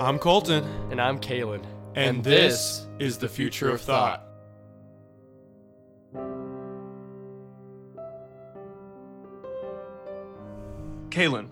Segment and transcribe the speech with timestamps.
[0.00, 1.62] I'm Colton, And I'm Kalen.
[1.94, 4.22] and, this is the future of thought.
[11.10, 11.48] Kalen,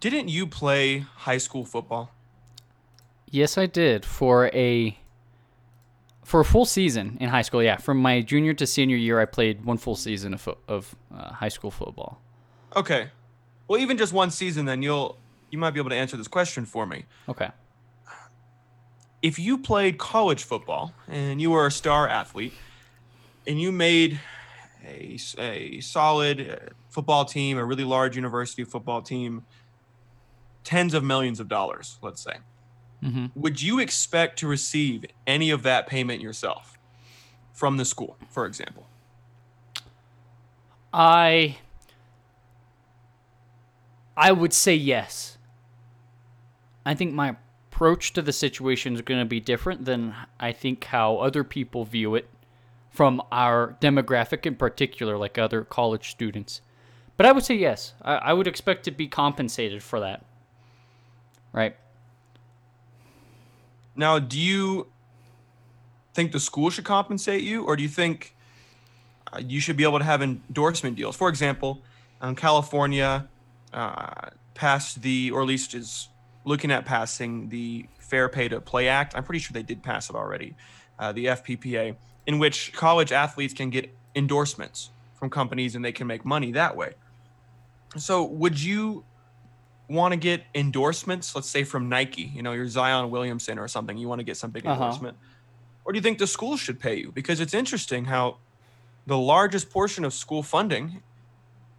[0.00, 2.10] didn't you play high school football?
[3.28, 4.96] Yes, I did for a
[6.24, 7.62] for a full season in high school.
[7.62, 10.94] Yeah, from my junior to senior year, I played one full season of fo- of
[11.14, 12.20] uh, high school football.
[12.74, 13.10] Okay.
[13.68, 15.18] Well, even just one season, then you'll
[15.50, 17.04] you might be able to answer this question for me.
[17.28, 17.50] Okay.
[19.22, 22.54] If you played college football and you were a star athlete,
[23.46, 24.20] and you made
[24.86, 29.44] a, a solid uh, football team, a really large university football team,
[30.64, 32.36] tens of millions of dollars, let's say,
[33.02, 36.78] hmm would you expect to receive any of that payment yourself
[37.52, 38.86] from the school, for example?
[40.92, 41.56] I
[44.16, 45.38] I would say yes.
[46.90, 47.36] I think my
[47.68, 51.84] approach to the situation is going to be different than I think how other people
[51.84, 52.28] view it
[52.90, 56.62] from our demographic in particular, like other college students.
[57.16, 57.94] But I would say yes.
[58.02, 60.24] I, I would expect to be compensated for that.
[61.52, 61.76] Right?
[63.94, 64.88] Now, do you
[66.12, 68.34] think the school should compensate you, or do you think
[69.32, 71.14] uh, you should be able to have endorsement deals?
[71.14, 71.82] For example,
[72.20, 73.28] um, California
[73.72, 76.08] uh, passed the, or at least is
[76.50, 79.14] looking at passing the Fair Pay to Play Act.
[79.16, 80.56] I'm pretty sure they did pass it already,
[80.98, 81.94] uh, the FPPA,
[82.26, 86.76] in which college athletes can get endorsements from companies and they can make money that
[86.76, 86.94] way.
[87.96, 89.04] So, would you
[89.88, 93.96] want to get endorsements, let's say from Nike, you know, you're Zion Williamson or something,
[93.96, 94.74] you want to get some big Uh-huh.
[94.74, 95.16] endorsement?
[95.84, 97.12] Or do you think the school should pay you?
[97.12, 98.38] Because it's interesting how
[99.06, 101.02] the largest portion of school funding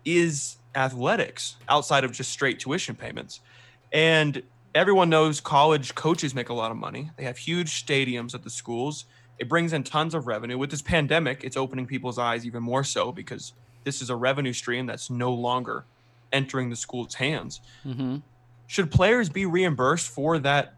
[0.05, 3.41] is athletics outside of just straight tuition payments.
[3.91, 7.11] And everyone knows college coaches make a lot of money.
[7.17, 9.05] They have huge stadiums at the schools.
[9.37, 10.57] It brings in tons of revenue.
[10.57, 14.53] With this pandemic, it's opening people's eyes even more so because this is a revenue
[14.53, 15.85] stream that's no longer
[16.31, 18.17] entering the school's hands Mm-hmm.
[18.67, 20.75] should players be reimbursed for that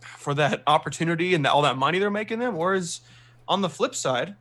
[0.00, 3.00] for that opportunity and all that money they're making them or is
[3.46, 4.36] on the flip side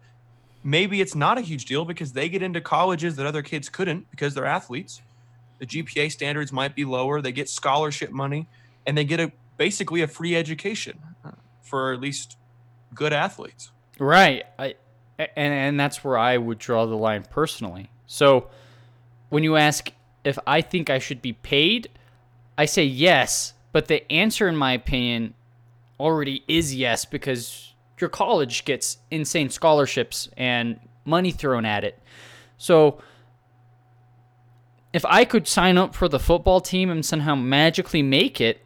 [0.64, 4.10] maybe it's not a huge deal because they get into colleges that other kids couldn't
[4.12, 5.02] because they're athletes
[5.59, 8.47] the gpa standards might be lower they get scholarship money
[8.88, 11.31] and they get a basically a free education uh,
[11.62, 12.38] for at least
[12.96, 14.46] good athletes Right.
[14.58, 14.75] I
[15.19, 17.92] and and that's where I would draw the line personally.
[18.08, 18.48] So
[19.28, 19.92] when you ask
[20.24, 21.90] if I think I should be paid,
[22.58, 25.34] I say yes, but the answer in my opinion
[26.00, 32.02] already is yes because your college gets insane scholarships and money thrown at it.
[32.58, 33.02] So
[34.94, 38.66] if I could sign up for the football team and somehow magically make it,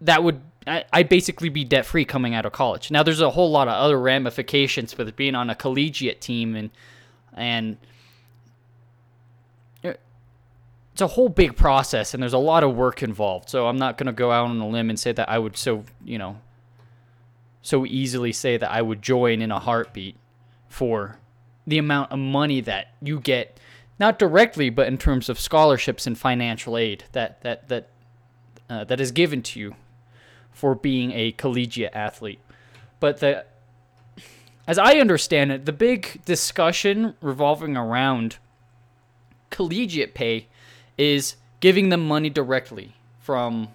[0.00, 2.90] that would I, I'd basically be debt free coming out of college.
[2.90, 6.70] Now there's a whole lot of other ramifications with being on a collegiate team and
[7.34, 7.76] and
[9.82, 13.48] it's a whole big process and there's a lot of work involved.
[13.48, 15.84] So I'm not gonna go out on a limb and say that I would so
[16.04, 16.38] you know
[17.62, 20.16] so easily say that I would join in a heartbeat
[20.68, 21.18] for
[21.66, 23.59] the amount of money that you get
[24.00, 27.88] not directly but in terms of scholarships and financial aid that that that
[28.68, 29.74] uh, that is given to you
[30.52, 32.40] for being a collegiate athlete.
[33.00, 33.44] But the
[34.66, 38.36] as I understand it, the big discussion revolving around
[39.50, 40.46] collegiate pay
[40.96, 43.68] is giving them money directly from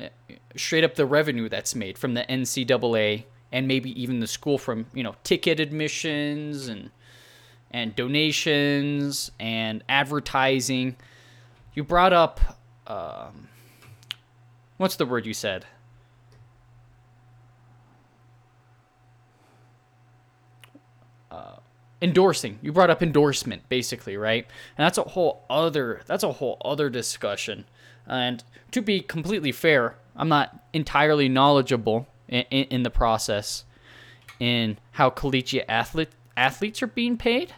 [0.00, 0.08] uh,
[0.56, 4.86] straight up the revenue that's made from the NCAA and maybe even the school from
[4.92, 6.90] you know ticket admissions and
[7.74, 10.94] and donations and advertising.
[11.74, 12.40] You brought up
[12.86, 13.48] um,
[14.76, 15.66] what's the word you said?
[21.32, 21.56] Uh,
[22.00, 22.60] endorsing.
[22.62, 24.46] You brought up endorsement, basically, right?
[24.78, 26.02] And that's a whole other.
[26.06, 27.64] That's a whole other discussion.
[28.06, 33.64] And to be completely fair, I'm not entirely knowledgeable in, in, in the process
[34.38, 37.52] in how collegiate athlete athletes are being paid.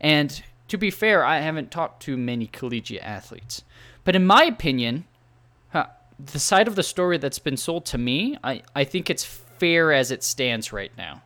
[0.00, 3.64] And to be fair, I haven't talked to many collegiate athletes.
[4.04, 5.04] But in my opinion,
[6.18, 9.92] the side of the story that's been sold to me, I, I think it's fair
[9.92, 11.22] as it stands right now.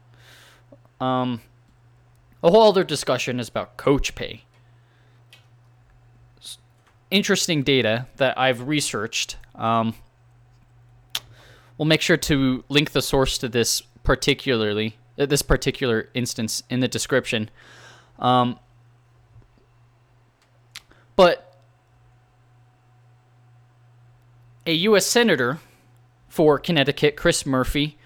[1.01, 1.41] Um,
[2.43, 4.45] a whole other discussion is about coach pay.
[7.11, 9.37] Interesting data that I've researched.
[9.55, 9.95] Um,
[11.79, 16.81] we'll make sure to link the source to this particularly, uh, this particular instance in
[16.81, 17.51] the description.
[18.19, 18.59] Um,
[21.17, 21.57] but
[24.67, 25.07] a U.S.
[25.07, 25.59] senator
[26.29, 27.99] for Connecticut, Chris Murphy,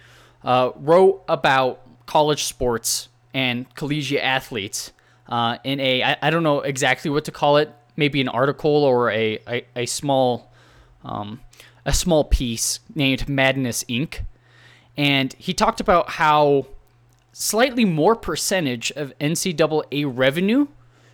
[0.42, 4.92] uh, wrote about college sports and collegiate athletes
[5.28, 8.70] uh, in a I, I don't know exactly what to call it, maybe an article
[8.70, 10.52] or a a, a small
[11.04, 11.40] um,
[11.84, 14.24] a small piece named Madness Inc.
[14.96, 16.66] And he talked about how
[17.38, 20.66] slightly more percentage of NCAA revenue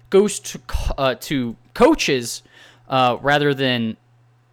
[0.08, 0.60] goes to
[0.96, 2.44] uh, to coaches
[2.88, 3.96] uh, rather than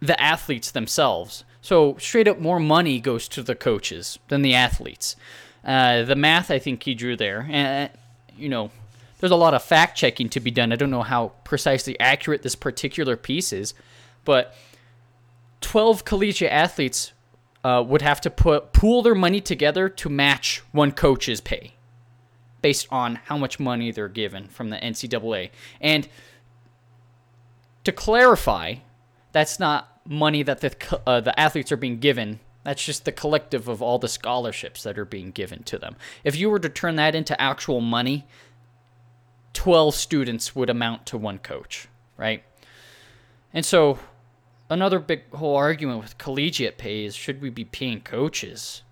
[0.00, 1.44] the athletes themselves.
[1.62, 5.14] So straight up more money goes to the coaches than the athletes.
[5.64, 7.88] Uh, the math I think he drew there, and
[8.36, 8.72] you know,
[9.20, 10.72] there's a lot of fact checking to be done.
[10.72, 13.74] I don't know how precisely accurate this particular piece is,
[14.24, 14.56] but
[15.60, 17.12] 12 collegiate athletes
[17.64, 21.74] uh, would have to put pool their money together to match one coach's pay
[22.62, 25.50] based on how much money they're given from the NCAA.
[25.80, 26.08] And
[27.84, 28.76] to clarify,
[29.32, 32.40] that's not money that the uh, the athletes are being given.
[32.62, 35.96] That's just the collective of all the scholarships that are being given to them.
[36.24, 38.26] If you were to turn that into actual money,
[39.54, 42.42] 12 students would amount to one coach, right?
[43.54, 43.98] And so
[44.70, 48.82] another big whole argument with collegiate pay is should we be paying coaches?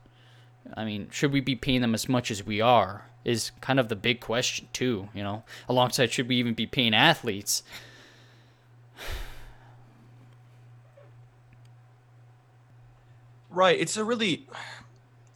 [0.75, 3.07] I mean, should we be paying them as much as we are?
[3.25, 5.45] Is kind of the big question too, you know.
[5.69, 7.63] Alongside should we even be paying athletes?
[13.51, 13.79] Right.
[13.81, 14.47] It's a really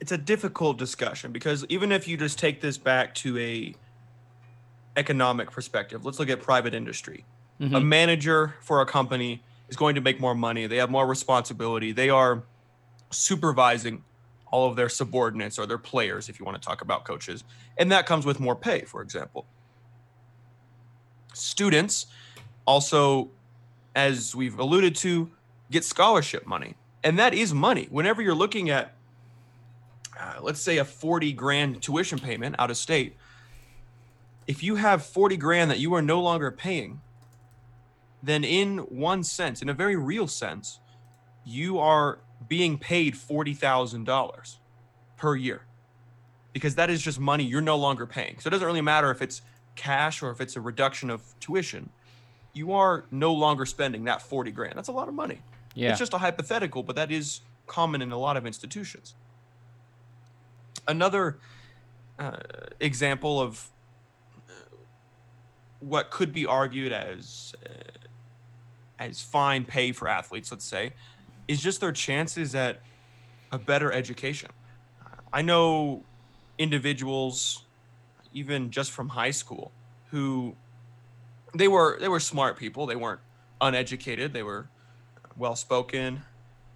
[0.00, 3.74] it's a difficult discussion because even if you just take this back to a
[4.96, 7.24] economic perspective, let's look at private industry.
[7.60, 7.74] Mm-hmm.
[7.74, 9.42] A manager for a company
[9.72, 10.66] is going to make more money.
[10.66, 11.92] They have more responsibility.
[11.92, 12.42] They are
[13.10, 14.04] supervising
[14.50, 17.42] all of their subordinates or their players, if you want to talk about coaches.
[17.78, 19.46] And that comes with more pay, for example.
[21.32, 22.06] Students
[22.66, 23.30] also,
[23.96, 25.30] as we've alluded to,
[25.70, 26.74] get scholarship money.
[27.02, 27.88] And that is money.
[27.90, 28.94] Whenever you're looking at,
[30.20, 33.16] uh, let's say, a 40 grand tuition payment out of state,
[34.46, 37.00] if you have 40 grand that you are no longer paying,
[38.22, 40.80] then in one sense, in a very real sense,
[41.44, 44.56] you are being paid $40,000
[45.16, 45.62] per year
[46.52, 48.38] because that is just money you're no longer paying.
[48.38, 49.42] So it doesn't really matter if it's
[49.74, 51.90] cash or if it's a reduction of tuition.
[52.52, 54.74] You are no longer spending that 40 grand.
[54.76, 55.40] That's a lot of money.
[55.74, 55.90] Yeah.
[55.90, 59.14] It's just a hypothetical, but that is common in a lot of institutions.
[60.86, 61.38] Another
[62.18, 62.36] uh,
[62.80, 63.70] example of
[64.48, 64.52] uh,
[65.80, 67.68] what could be argued as uh,
[68.98, 70.92] as fine pay for athletes, let's say,
[71.48, 72.80] is just their chances at
[73.50, 74.50] a better education.
[75.32, 76.04] I know
[76.58, 77.64] individuals,
[78.32, 79.72] even just from high school,
[80.10, 80.56] who
[81.54, 82.86] they were they were smart people.
[82.86, 83.20] They weren't
[83.60, 84.32] uneducated.
[84.32, 84.68] They were
[85.36, 86.22] well spoken,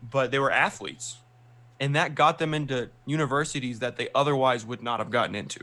[0.02, 1.18] but they were athletes,
[1.78, 5.60] and that got them into universities that they otherwise would not have gotten into,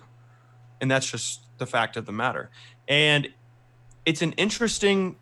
[0.80, 2.50] and that's just the fact of the matter.
[2.88, 3.30] And
[4.06, 5.16] it's an interesting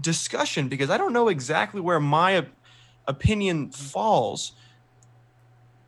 [0.00, 2.46] discussion because I don't know exactly where my
[3.06, 4.52] opinion falls,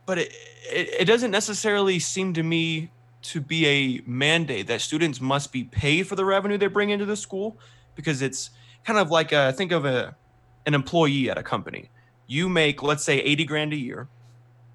[0.07, 0.33] but it,
[0.71, 2.91] it, it doesn't necessarily seem to me
[3.23, 7.07] to be a mandate that students must be paid for the revenue they bring into
[7.07, 7.59] the school
[7.95, 8.51] because it's
[8.85, 10.15] kind of like a, think of a
[10.67, 11.91] an employee at a company.
[12.27, 14.09] You make let's say 80 grand a year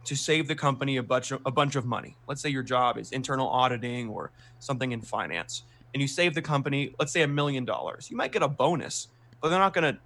[0.05, 2.15] to save the company a bunch of, a bunch of money.
[2.27, 6.41] Let's say your job is internal auditing or something in finance and you save the
[6.41, 8.09] company let's say a million dollars.
[8.09, 9.07] You might get a bonus
[9.41, 9.99] but they're not going to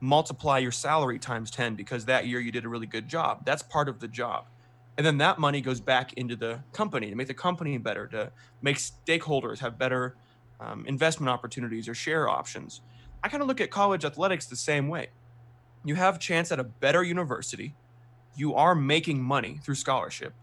[0.00, 3.44] multiply your salary times 10 because that year you did a really good job.
[3.44, 4.46] That's part of the job.
[4.96, 8.32] And then that money goes back into the company to make the company better, to
[8.62, 10.16] make stakeholders have better
[10.60, 12.80] um, investment opportunities or share options.
[13.22, 15.08] I kind of look at college athletics the same way.
[15.84, 17.74] You have a chance at a better university,
[18.36, 20.34] you are making money through scholarship,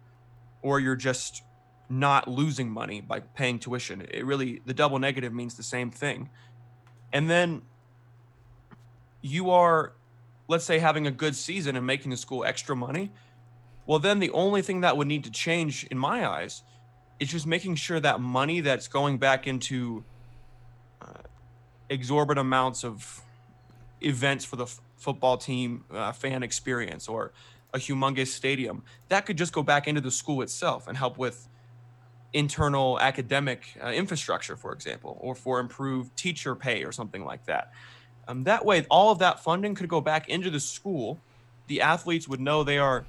[0.62, 1.44] or you're just
[1.90, 4.06] not losing money by paying tuition.
[4.10, 6.30] It really, the double negative means the same thing.
[7.14, 7.62] And then
[9.26, 9.94] you are,
[10.48, 13.12] let's say, having a good season and making the school extra money,
[13.88, 16.62] well, then the only thing that would need to change in my eyes
[17.20, 20.04] is just making sure that money that's going back into
[21.02, 21.24] uh,
[21.90, 23.22] exorbitant amounts of
[24.02, 27.32] events for the f- football team uh, fan experience or
[27.74, 31.48] a humongous stadium that could just go back into the school itself and help with
[32.34, 37.72] internal academic uh, infrastructure for example or for improved teacher pay or something like that
[38.28, 41.20] um, that way, all of that funding could go back into the school.
[41.68, 43.06] The athletes would know they are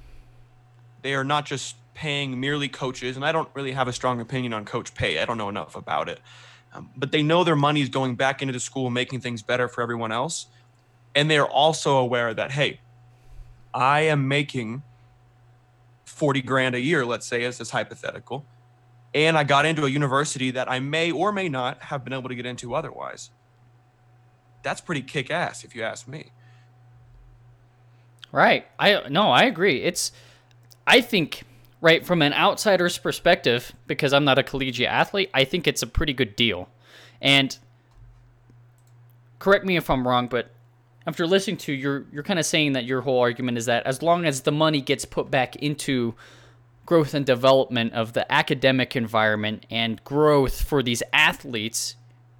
[1.01, 4.53] they are not just paying merely coaches, and I don't really have a strong opinion
[4.53, 5.19] on coach pay.
[5.19, 6.19] I don't know enough about it,
[6.73, 9.67] um, but they know their money is going back into the school, making things better
[9.67, 10.47] for everyone else.
[11.15, 12.79] and they're also aware that hey,
[13.73, 14.83] I am making
[16.05, 18.45] 40 grand a year, let's say, as this hypothetical,
[19.13, 22.29] and I got into a university that I may or may not have been able
[22.29, 23.31] to get into otherwise.
[24.67, 26.33] That's pretty kick ass, if you ask me.
[28.33, 28.67] Right.
[28.77, 29.81] I no, I agree.
[29.81, 30.11] It's
[30.85, 31.43] I think
[31.79, 35.87] right from an outsider's perspective because I'm not a collegiate athlete, I think it's a
[35.87, 36.67] pretty good deal.
[37.21, 37.57] And
[39.39, 40.51] correct me if I'm wrong, but
[41.05, 44.01] after listening to you're you're kind of saying that your whole argument is that as
[44.01, 46.13] long as the money gets put back into
[46.85, 51.95] growth and development of the academic environment and growth for these athletes,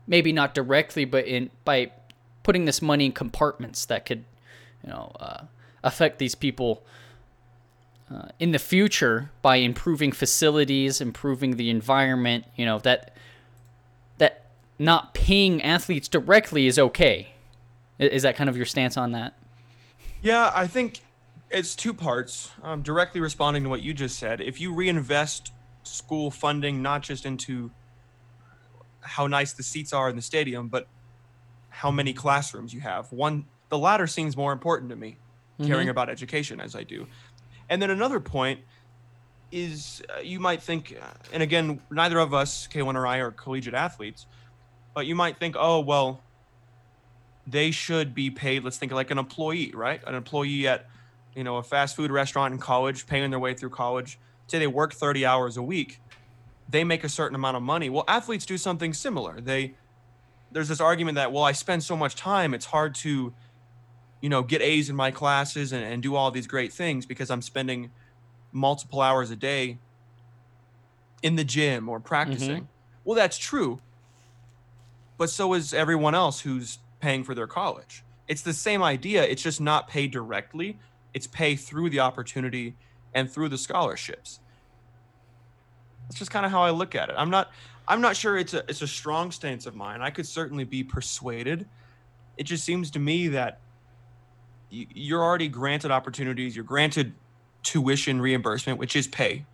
[0.07, 1.93] maybe not directly, but in by
[2.48, 4.24] putting this money in compartments that could,
[4.82, 5.44] you know, uh,
[5.84, 6.82] affect these people
[8.10, 12.46] uh, in the future by improving facilities, improving the environment.
[12.56, 13.13] You know that
[14.18, 14.46] that
[14.80, 17.34] not paying athletes directly is okay.
[18.00, 19.34] Is that kind of your stance on that?
[20.22, 21.01] Yeah, I think
[21.51, 22.51] it's two parts.
[22.63, 25.51] Um, directly responding to what you just said, if you reinvest
[25.84, 27.72] school funding not just into
[29.01, 30.88] how nice the seats are in the stadium, but
[31.77, 35.17] how many classrooms you have, one the latter seems more important to me,
[35.63, 37.05] caring about education as I do.
[37.69, 38.62] And then another point
[39.51, 43.29] is uh, you might think, uh, and again, neither of us, Kalen or I, are
[43.29, 44.25] collegiate athletes,
[44.96, 46.22] but you might think, oh well,
[47.46, 48.63] they should be paid.
[48.63, 50.01] Let's think like an employee, right?
[50.07, 50.88] An employee at
[51.36, 54.17] you know, a fast food restaurant in college, paying their way through college,
[54.48, 56.01] say they work 30 hours a week,
[56.67, 57.91] they make a certain amount of money.
[57.91, 59.39] Well, athletes do something similar.
[59.39, 59.75] They
[60.51, 63.34] there's this argument that, well, I spend so much time, it's hard to,
[64.22, 67.30] you know, get A's in my classes and, and do all these great things because
[67.30, 67.92] I'm spending
[68.51, 69.80] multiple hours a day
[71.22, 72.62] in the gym or practicing.
[72.62, 72.66] Mm-hmm.
[73.04, 73.82] Well, that's true.
[75.18, 78.04] But so is everyone else who's paying for their college.
[78.27, 79.24] It's the same idea.
[79.24, 80.77] It's just not paid directly
[81.18, 82.75] it's pay through the opportunity
[83.12, 84.39] and through the scholarships.
[86.04, 87.16] That's just kind of how I look at it.
[87.18, 87.50] I'm not
[87.88, 90.01] I'm not sure it's a it's a strong stance of mine.
[90.01, 91.67] I could certainly be persuaded.
[92.38, 93.60] It just seems to me that
[94.70, 96.56] you're already granted opportunities.
[96.56, 97.13] You're granted
[97.63, 99.46] tuition reimbursement, which is pay,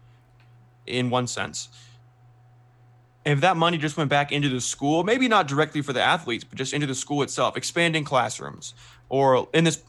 [0.87, 1.69] in one sense.
[3.25, 6.43] If that money just went back into the school, maybe not directly for the athletes,
[6.43, 8.73] but just into the school itself, expanding classrooms,
[9.07, 9.81] or in this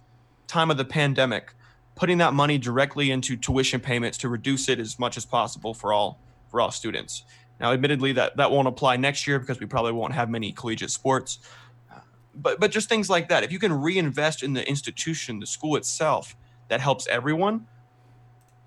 [0.46, 1.54] time of the pandemic,
[1.96, 5.92] putting that money directly into tuition payments to reduce it as much as possible for
[5.92, 7.24] all for all students.
[7.60, 10.90] Now, admittedly, that that won't apply next year because we probably won't have many collegiate
[10.90, 11.38] sports.
[12.34, 13.44] But but just things like that.
[13.44, 16.36] If you can reinvest in the institution, the school itself,
[16.68, 17.66] that helps everyone.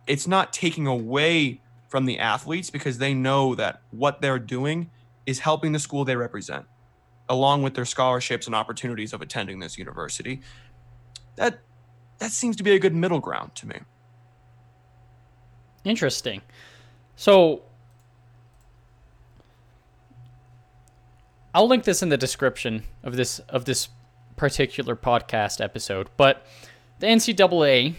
[0.08, 4.90] It's not taking away from the athletes because they know that what they're doing
[5.26, 6.66] is helping the school they represent,
[7.28, 10.42] along with their scholarships and opportunities of attending this university.
[11.36, 11.60] That
[12.20, 13.80] that seems to be a good middle ground to me.
[15.84, 16.42] Interesting.
[17.16, 17.64] So
[21.58, 23.90] I'll link this in the description of this of this
[24.36, 26.46] particular podcast episode, but
[27.00, 27.96] the NCAA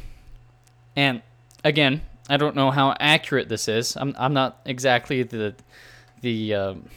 [0.94, 1.22] and
[1.64, 3.96] again, I don't know how accurate this is.
[3.96, 5.56] I'm I'm not exactly the
[6.20, 6.88] the um,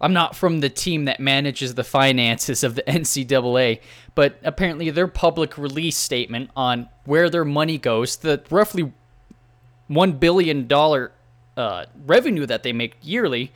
[0.00, 3.80] I'm not from the team that manages the finances of the NCAA,
[4.14, 8.90] but apparently their public release statement on where their money goes, the roughly
[9.90, 13.52] $1 billion uh, revenue that they make yearly,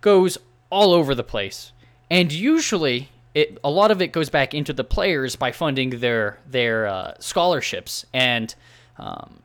[0.00, 0.38] goes
[0.70, 1.72] all over the place.
[2.10, 6.38] And usually, it, a lot of it goes back into the players by funding their,
[6.46, 8.54] their uh, scholarships and
[8.98, 9.42] um,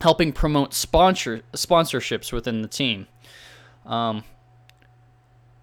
[0.00, 3.06] helping promote sponsor, sponsorships within the team.
[3.86, 4.24] Um,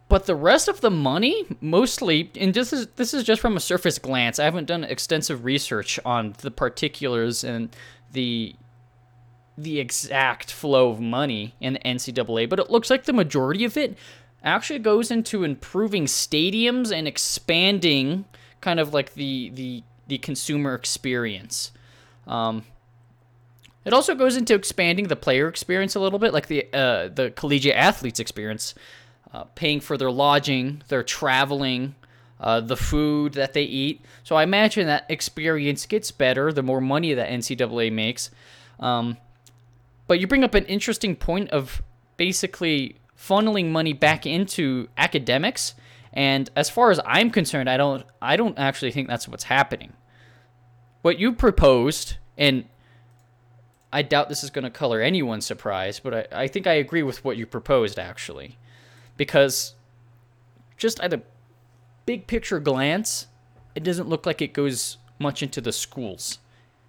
[0.10, 3.60] but the rest of the money, mostly, and this is this is just from a
[3.60, 4.40] surface glance.
[4.40, 7.70] I haven't done extensive research on the particulars and
[8.12, 8.56] the
[9.56, 13.78] the exact flow of money in the NCAA, but it looks like the majority of
[13.78, 13.98] it
[14.44, 18.26] actually goes into improving stadiums and expanding
[18.62, 21.72] kind of like the the the consumer experience.
[22.28, 22.64] Um,
[23.86, 27.32] it also goes into expanding the player experience a little bit, like the uh, the
[27.32, 28.76] collegiate athletes experience
[29.34, 31.96] uh, paying for their lodging, their traveling,
[32.40, 34.02] uh, the food that they eat.
[34.24, 38.32] So I imagine that experience gets better the more money that NCAA makes.
[38.80, 39.18] Um,
[40.08, 41.82] but you bring up an interesting point of
[42.18, 45.76] basically funneling money back into academics.
[46.14, 49.94] And as far as I'm concerned, I don't I don't actually think that's what's happening.
[51.02, 52.66] What you proposed, and
[53.92, 57.04] I doubt this is going to color anyone's surprise, but I, I think I agree
[57.04, 58.58] with what you proposed actually
[59.18, 59.76] because
[60.78, 61.22] just at a
[62.06, 63.28] big picture glance,
[63.76, 66.40] it doesn't look like it goes much into the schools.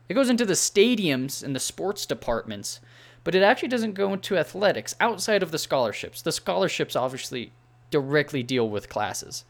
[0.09, 2.81] It goes into the stadiums and the sports departments,
[3.25, 6.23] but it actually doesn't go into athletics outside of the scholarships.
[6.23, 7.53] The scholarships obviously
[7.91, 9.45] directly deal with classes.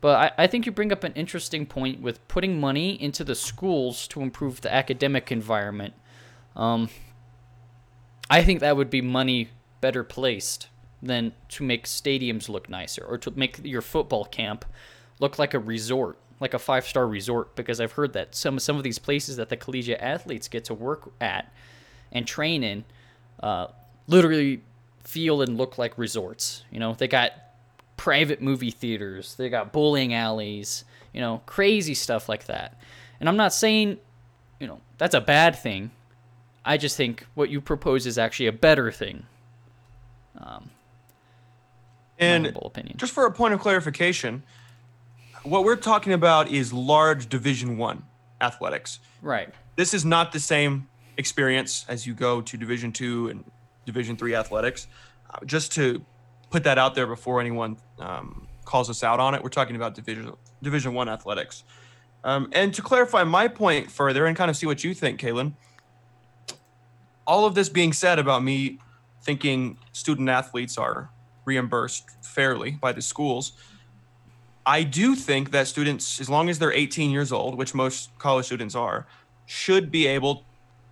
[0.00, 3.34] But I, I think you bring up an interesting point with putting money into the
[3.34, 5.94] schools to improve the academic environment.
[6.54, 6.88] Um,
[8.30, 10.68] I think that would be money better placed
[11.02, 14.64] than to make stadiums look nicer or to make your football camp
[15.20, 17.56] look like a resort, like a five star resort.
[17.56, 20.74] Because I've heard that some some of these places that the collegiate athletes get to
[20.74, 21.52] work at
[22.12, 22.84] and train in,
[23.40, 23.68] uh,
[24.06, 24.62] literally
[25.04, 26.64] feel and look like resorts.
[26.70, 27.32] You know, they got
[27.96, 32.78] private movie theaters, they got bowling alleys, you know, crazy stuff like that.
[33.20, 33.98] And I'm not saying,
[34.60, 35.90] you know, that's a bad thing.
[36.64, 39.24] I just think what you propose is actually a better thing.
[40.36, 40.70] Um,
[42.18, 42.96] And opinion.
[42.98, 44.42] just for a point of clarification,
[45.42, 48.04] what we're talking about is large Division One
[48.40, 49.00] athletics.
[49.22, 49.52] right.
[49.76, 50.88] This is not the same
[51.18, 53.44] experience as you go to Division Two and
[53.84, 54.86] Division Three athletics.
[55.28, 56.02] Uh, just to
[56.48, 59.94] put that out there before anyone um, calls us out on it, we're talking about
[59.94, 60.32] Division
[60.62, 61.64] Division One athletics.
[62.24, 65.52] Um, and to clarify my point further and kind of see what you think, Kalen,
[67.26, 68.78] all of this being said about me
[69.22, 71.10] thinking student athletes are
[71.44, 73.52] reimbursed fairly by the schools,
[74.66, 78.46] I do think that students, as long as they're 18 years old, which most college
[78.46, 79.06] students are,
[79.46, 80.44] should be able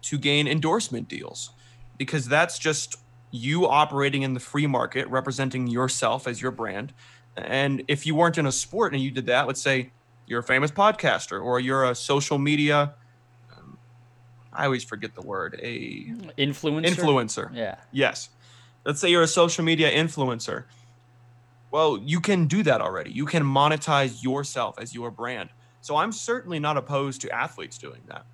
[0.07, 1.51] to gain endorsement deals
[1.99, 2.97] because that's just
[3.31, 6.93] you operating in the free market, representing yourself as your brand.
[7.37, 9.91] And if you weren't in a sport and you did that, let's say
[10.27, 12.95] you're a famous podcaster or you're a social media,
[13.57, 13.79] um,
[14.53, 16.05] I always forget the word, a
[16.39, 16.87] Influencer.
[16.87, 17.55] influencer.
[17.55, 17.77] Yeah.
[17.93, 18.31] Yes.
[18.85, 20.65] Let's say you're a social media influencer.
[21.73, 23.11] Well, you can do that already.
[23.11, 25.51] You can monetize yourself as your brand.
[25.81, 28.25] So I'm certainly not opposed to athletes doing that.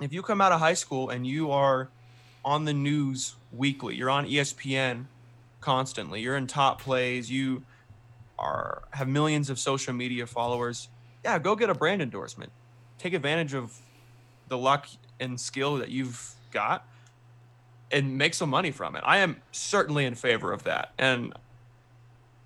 [0.00, 1.88] If you come out of high school and you are
[2.44, 5.06] on the news weekly, you're on ESPN
[5.60, 7.62] constantly, you're in top plays, you
[8.38, 10.88] are have millions of social media followers,
[11.24, 12.52] yeah, go get a brand endorsement.
[12.98, 13.78] Take advantage of
[14.48, 14.86] the luck
[15.18, 16.86] and skill that you've got
[17.90, 19.02] and make some money from it.
[19.06, 20.92] I am certainly in favor of that.
[20.98, 21.32] And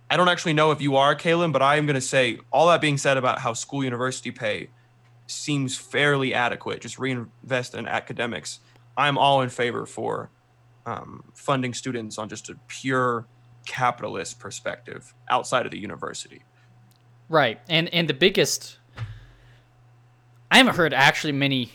[0.09, 2.69] I don't actually know if you are, Kalen, but I am going to say all
[2.69, 4.69] that being said about how school university pay
[5.31, 6.81] seems fairly adequate.
[6.81, 8.61] Just reinvest in academics.
[8.97, 10.31] I'm all in favor for
[10.87, 13.27] um, funding students on just a pure
[13.67, 16.43] capitalist perspective outside of the university.
[17.29, 17.61] Right.
[17.69, 18.79] And and the biggest
[20.51, 21.71] I haven't heard actually many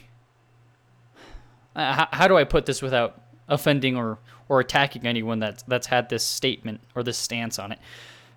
[1.76, 5.88] uh, how, how do I put this without offending or or attacking anyone that's that's
[5.88, 7.80] had this statement or this stance on it.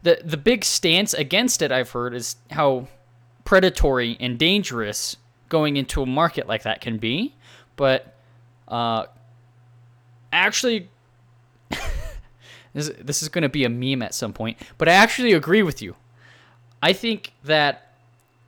[0.03, 2.89] The the big stance against it I've heard is how
[3.49, 5.17] predatory and dangerous
[5.49, 7.35] going into a market like that can be,
[7.77, 8.15] but
[8.69, 9.07] uh
[10.31, 10.91] actually
[12.75, 15.63] this, this is going to be a meme at some point, but I actually agree
[15.63, 15.97] with you.
[16.83, 17.95] I think that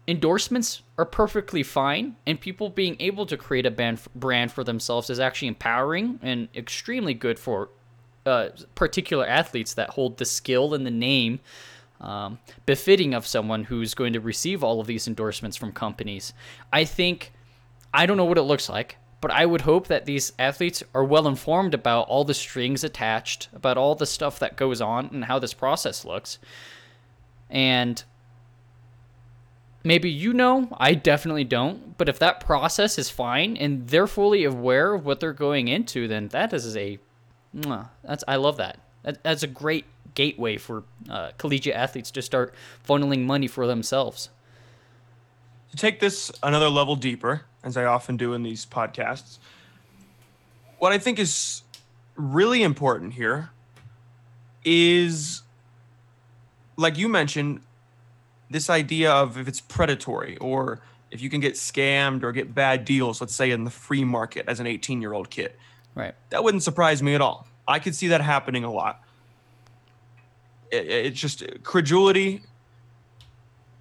[0.06, 5.18] endorsements are perfectly fine, and people being able to create a brand for themselves is
[5.18, 7.70] actually empowering and extremely good for
[8.26, 11.40] uh, particular athletes that hold the skill and the name
[12.00, 16.32] um, befitting of someone who's going to receive all of these endorsements from companies.
[16.72, 17.32] I think,
[17.92, 21.04] I don't know what it looks like, but I would hope that these athletes are
[21.04, 25.24] well informed about all the strings attached, about all the stuff that goes on, and
[25.26, 26.38] how this process looks.
[27.50, 28.02] And
[29.84, 34.44] maybe you know, I definitely don't, but if that process is fine and they're fully
[34.44, 36.98] aware of what they're going into, then that is a
[38.04, 38.78] that's I love that.
[39.02, 42.54] that that's a great gateway for uh, collegiate athletes to start
[42.86, 44.30] funneling money for themselves.
[45.70, 49.38] To take this another level deeper, as I often do in these podcasts,
[50.78, 51.62] what I think is
[52.16, 53.50] really important here
[54.64, 55.42] is,
[56.76, 57.60] like you mentioned,
[58.50, 62.84] this idea of if it's predatory or if you can get scammed or get bad
[62.84, 65.52] deals, let's say in the free market as an 18 year old kid.
[65.94, 66.14] Right.
[66.30, 67.46] That wouldn't surprise me at all.
[67.66, 69.02] I could see that happening a lot.
[70.70, 72.42] It, it's just credulity,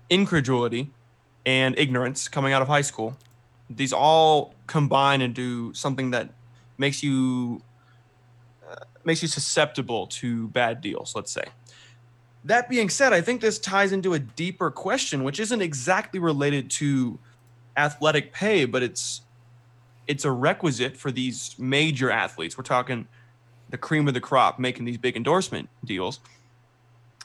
[0.09, 0.91] incredulity,
[1.45, 3.17] and ignorance coming out of high school.
[3.69, 6.29] These all combine and do something that
[6.77, 7.61] makes you
[8.69, 11.15] uh, makes you susceptible to bad deals.
[11.15, 11.45] Let's say.
[12.45, 16.71] That being said, I think this ties into a deeper question, which isn't exactly related
[16.71, 17.19] to
[17.75, 19.21] athletic pay, but it's
[20.07, 22.57] it's a requisite for these major athletes.
[22.57, 23.07] We're talking
[23.69, 26.19] the cream of the crop making these big endorsement deals.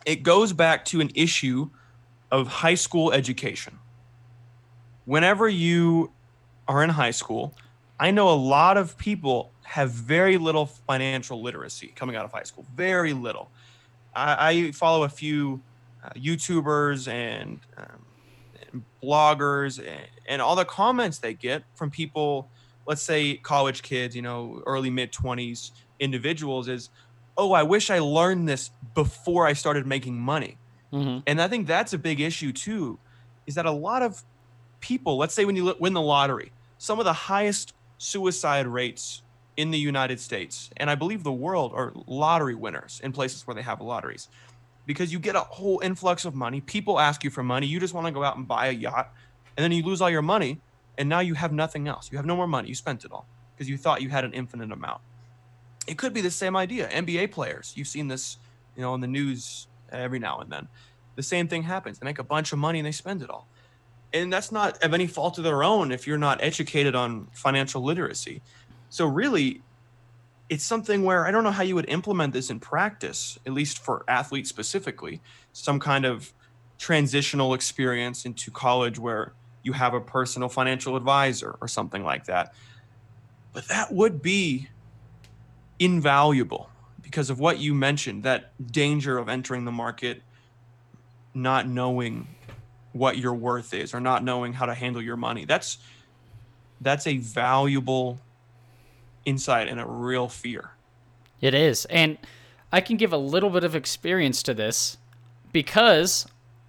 [0.04, 1.70] It goes back to an issue
[2.30, 3.78] of high school education.
[5.04, 6.10] whenever you
[6.66, 7.54] are in high school,
[8.00, 12.42] I know a lot of people have very little financial literacy coming out of high
[12.42, 12.64] school.
[12.74, 13.50] Very little.
[14.14, 15.60] I, I follow a few
[16.02, 18.04] uh, YouTubers and, um,
[18.72, 22.48] and bloggers, and, and all the comments they get from people,
[22.86, 26.90] let's say college kids, you know, early mid 20s individuals, is,
[27.36, 30.56] oh, I wish I learned this before I started making money.
[30.92, 31.20] Mm-hmm.
[31.26, 32.98] And I think that's a big issue too,
[33.46, 34.22] is that a lot of
[34.80, 39.22] people, let's say when you win the lottery, some of the highest suicide rates
[39.56, 43.54] in the United States, and I believe the world, are lottery winners in places where
[43.54, 44.28] they have lotteries.
[44.86, 47.94] Because you get a whole influx of money, people ask you for money, you just
[47.94, 49.12] want to go out and buy a yacht,
[49.56, 50.60] and then you lose all your money,
[50.98, 52.10] and now you have nothing else.
[52.12, 54.32] You have no more money, you spent it all because you thought you had an
[54.32, 55.00] infinite amount.
[55.86, 56.88] It could be the same idea.
[56.88, 58.38] NBA players, you've seen this,
[58.76, 60.68] you know, in the news every now and then.
[61.16, 61.98] The same thing happens.
[61.98, 63.46] They make a bunch of money and they spend it all.
[64.12, 67.82] And that's not of any fault of their own if you're not educated on financial
[67.82, 68.42] literacy.
[68.88, 69.62] So really,
[70.48, 73.78] it's something where I don't know how you would implement this in practice, at least
[73.78, 75.20] for athletes specifically,
[75.52, 76.32] some kind of
[76.78, 82.54] transitional experience into college where you have a personal financial advisor or something like that.
[83.52, 84.68] But that would be
[85.78, 86.70] invaluable
[87.02, 90.22] because of what you mentioned that danger of entering the market
[91.34, 92.28] not knowing
[92.92, 95.78] what your worth is or not knowing how to handle your money that's
[96.80, 98.18] that's a valuable
[99.24, 100.70] insight and a real fear
[101.40, 101.84] It is.
[101.86, 102.16] And
[102.72, 104.96] I can give a little bit of experience to this
[105.52, 106.26] because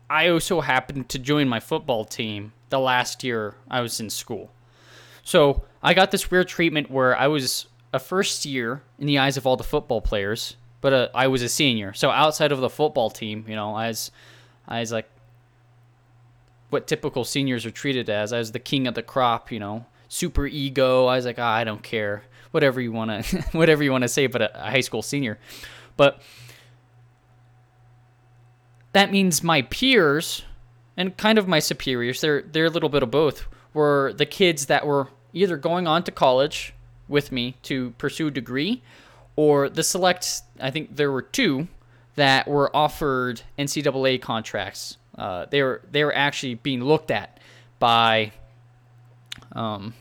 [0.10, 4.52] I also happened to join my football team the last year I was in school.
[5.24, 9.38] So I got this weird treatment where I was a first year in the eyes
[9.38, 11.93] of all the football players, but uh, I was a senior.
[11.93, 14.12] So outside of the football team, you know, I was
[14.67, 15.10] like
[16.69, 18.34] what typical seniors are treated as.
[18.34, 21.05] I was the king of the crop, you know, super ego.
[21.05, 24.10] I was like, ah, I don't care, whatever you want to, whatever you want to
[24.10, 25.39] say, but a, a high school senior.
[25.95, 26.21] But
[28.91, 30.43] that means my peers
[30.97, 34.65] and kind of my superiors, they're they're a little bit of both, were the kids
[34.65, 36.73] that were either going on to college
[37.08, 38.82] with me to pursue a degree,
[39.36, 40.41] or the select.
[40.60, 41.68] I think there were two
[42.15, 44.98] that were offered NCAA contracts.
[45.18, 47.39] Uh, they were they were actually being looked at
[47.80, 48.32] by,
[49.52, 49.94] um,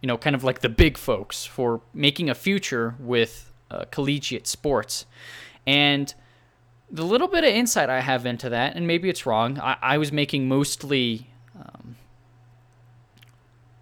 [0.00, 4.46] you know, kind of like the big folks for making a future with uh, collegiate
[4.46, 5.06] sports,
[5.66, 6.14] and
[6.90, 9.58] the little bit of insight I have into that, and maybe it's wrong.
[9.58, 11.96] I, I was making mostly um,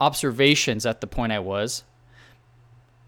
[0.01, 1.85] observations at the point I was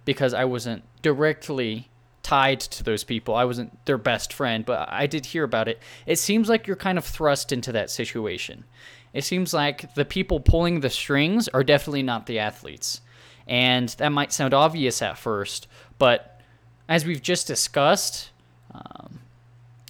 [0.05, 1.89] because I wasn't directly
[2.23, 3.35] tied to those people.
[3.35, 5.81] I wasn't their best friend, but I did hear about it.
[6.07, 8.65] It seems like you're kind of thrust into that situation.
[9.13, 13.01] It seems like the people pulling the strings are definitely not the athletes.
[13.47, 16.41] And that might sound obvious at first, but
[16.89, 18.31] as we've just discussed,
[18.73, 19.21] um,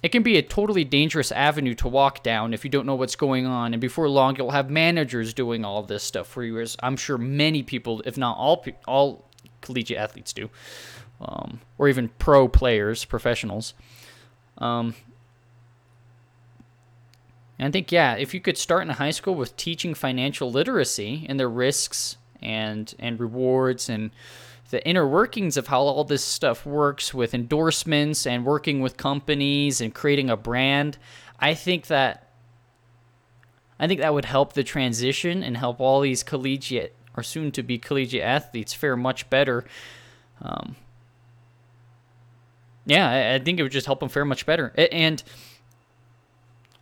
[0.03, 3.15] it can be a totally dangerous avenue to walk down if you don't know what's
[3.15, 3.73] going on.
[3.73, 7.17] And before long, you'll have managers doing all this stuff for you, as I'm sure
[7.17, 9.25] many people, if not all, all
[9.65, 10.49] collegiate athletes do,
[11.19, 13.73] um, or even pro players, professionals.
[14.57, 14.95] Um,
[17.57, 21.25] and I think, yeah, if you could start in high school with teaching financial literacy
[21.27, 24.11] and the risks and and rewards and
[24.71, 29.79] the inner workings of how all this stuff works with endorsements and working with companies
[29.79, 30.97] and creating a brand,
[31.39, 32.29] I think that
[33.79, 37.63] I think that would help the transition and help all these collegiate or soon to
[37.63, 39.65] be collegiate athletes fare much better.
[40.41, 40.75] Um,
[42.85, 44.73] yeah, I, I think it would just help them fare much better.
[44.77, 45.23] And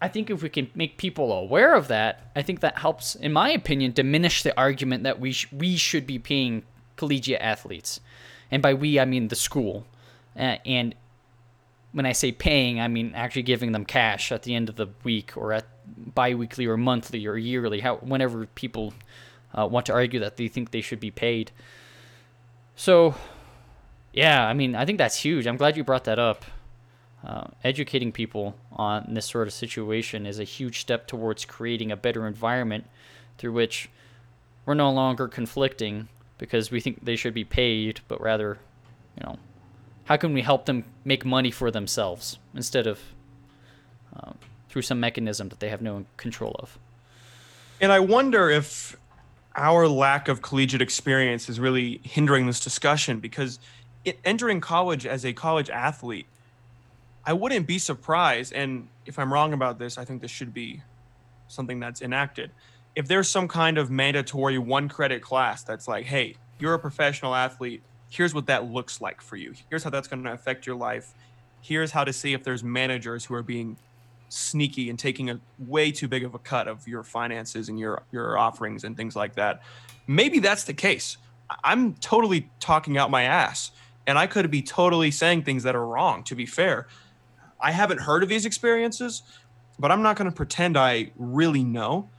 [0.02, 3.32] I think if we can make people aware of that, I think that helps, in
[3.32, 6.64] my opinion, diminish the argument that we sh- we should be paying
[6.98, 8.02] collegiate athletes,
[8.52, 9.88] and by we I mean the school,
[10.38, 10.94] uh, and
[11.94, 14.88] when I say paying, I mean actually giving them cash at the end of the
[15.06, 15.66] week or at
[16.14, 18.94] biweekly or monthly or yearly, how whenever people
[19.54, 21.52] uh, want to argue that they think they should be paid.
[22.76, 23.16] So,
[24.12, 25.48] yeah, I mean I think that's huge.
[25.48, 26.46] I'm glad you brought that up.
[27.26, 31.96] Uh, educating people on this sort of situation is a huge step towards creating a
[31.96, 32.86] better environment
[33.38, 33.90] through which
[34.66, 38.58] we're no longer conflicting because we think they should be paid, but rather,
[39.18, 39.38] you know,
[40.06, 43.00] how can we help them make money for themselves instead of
[44.14, 44.38] um,
[44.68, 46.78] through some mechanism that they have no control of?
[47.80, 48.98] And I wonder if
[49.56, 53.60] our lack of collegiate experience is really hindering this discussion because
[54.06, 56.26] it, entering college as a college athlete,
[57.26, 58.54] I wouldn't be surprised.
[58.54, 60.82] And if I'm wrong about this, I think this should be
[61.48, 62.52] something that's enacted.
[62.96, 67.34] if there's some kind of mandatory one credit class that's like, hey, you're a professional
[67.34, 69.54] athlete, here's what that looks like for you.
[69.70, 71.14] Here's how that's going to affect your life.
[71.62, 73.78] Here's how to see if there's managers who are being
[74.34, 78.02] sneaky and taking a way too big of a cut of your finances and your
[78.12, 79.62] your offerings and things like that.
[80.08, 81.18] Maybe that's the case.
[81.64, 83.72] I'm totally talking out my ass
[84.08, 86.88] and I could be totally saying things that are wrong to be fair.
[87.60, 89.22] I haven't heard of these experiences,
[89.78, 92.10] but I'm not going to pretend I really know.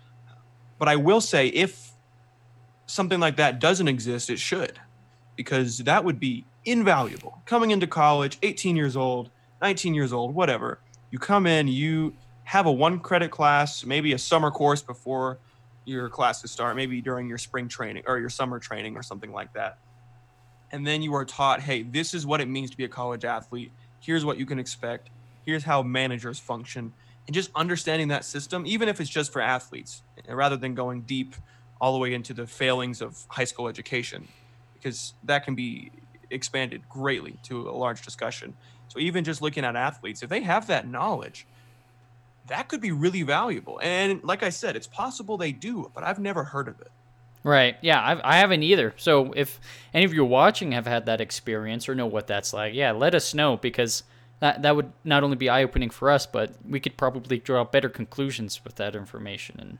[0.78, 1.92] But I will say if
[2.86, 4.78] something like that doesn't exist, it should
[5.36, 7.42] because that would be invaluable.
[7.44, 10.78] Coming into college, 18 years old, 19 years old, whatever
[11.14, 15.38] you come in, you have a one credit class, maybe a summer course before
[15.84, 19.52] your classes start, maybe during your spring training or your summer training or something like
[19.52, 19.78] that.
[20.72, 23.24] And then you are taught, hey, this is what it means to be a college
[23.24, 23.70] athlete.
[24.00, 25.10] Here's what you can expect.
[25.46, 26.92] Here's how managers function.
[27.28, 31.36] And just understanding that system, even if it's just for athletes, rather than going deep
[31.80, 34.26] all the way into the failings of high school education,
[34.74, 35.92] because that can be
[36.30, 38.56] expanded greatly to a large discussion.
[38.88, 41.46] So even just looking at athletes, if they have that knowledge,
[42.46, 43.80] that could be really valuable.
[43.82, 46.90] And like I said, it's possible they do, but I've never heard of it.
[47.42, 47.76] Right.
[47.82, 48.94] Yeah, I've, I haven't either.
[48.96, 49.60] So if
[49.92, 53.14] any of you watching have had that experience or know what that's like, yeah, let
[53.14, 54.02] us know because
[54.40, 57.64] that that would not only be eye opening for us, but we could probably draw
[57.64, 59.78] better conclusions with that information and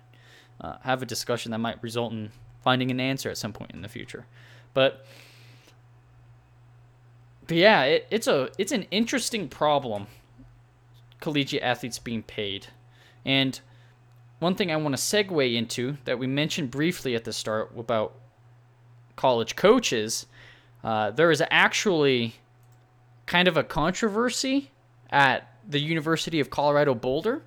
[0.61, 2.31] uh, have a discussion that might result in
[2.63, 4.27] finding an answer at some point in the future.
[4.75, 5.07] But
[7.47, 10.07] but yeah, it, it's a it's an interesting problem.
[11.21, 12.67] Collegiate athletes being paid,
[13.25, 13.61] and
[14.39, 18.15] one thing I want to segue into that we mentioned briefly at the start about
[19.17, 20.27] college coaches,
[20.83, 22.35] uh, there is actually
[23.27, 24.71] kind of a controversy
[25.11, 27.43] at the University of Colorado Boulder.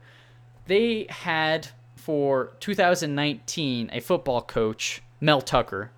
[0.65, 5.91] They had for 2019 a football coach, Mel Tucker,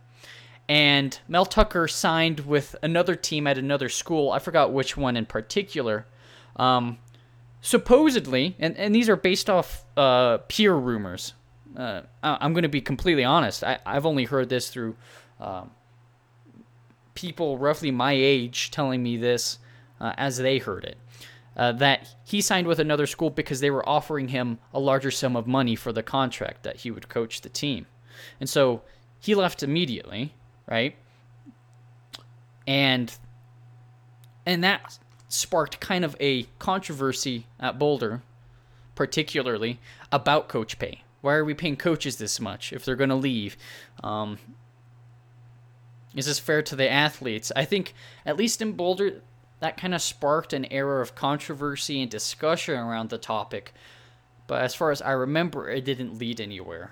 [0.70, 4.32] and Mel Tucker signed with another team at another school.
[4.32, 6.06] I forgot which one in particular.
[6.56, 7.00] Um,
[7.60, 11.34] supposedly, and, and these are based off uh, peer rumors.
[11.76, 13.64] Uh, I'm going to be completely honest.
[13.64, 14.96] I, I've only heard this through
[15.40, 15.72] um,
[17.16, 19.58] people roughly my age telling me this
[20.00, 20.98] uh, as they heard it.
[21.58, 25.36] Uh, that he signed with another school because they were offering him a larger sum
[25.36, 27.88] of money for the contract that he would coach the team.
[28.40, 28.84] And so
[29.20, 30.34] he left immediately
[30.70, 30.96] right?
[32.68, 33.16] And
[34.46, 38.22] and that sparked kind of a controversy at Boulder,
[38.96, 39.80] particularly
[40.12, 41.04] about coach pay.
[41.22, 43.58] Why are we paying coaches this much if they're going to leave?
[44.04, 44.40] Um,
[46.16, 47.52] is this fair to the athletes?
[47.56, 47.94] I think,
[48.26, 49.22] at least in Boulder,
[49.60, 53.74] that kind of sparked an era of controversy and discussion around the topic.
[54.48, 56.92] But as far as I remember, it didn't lead anywhere.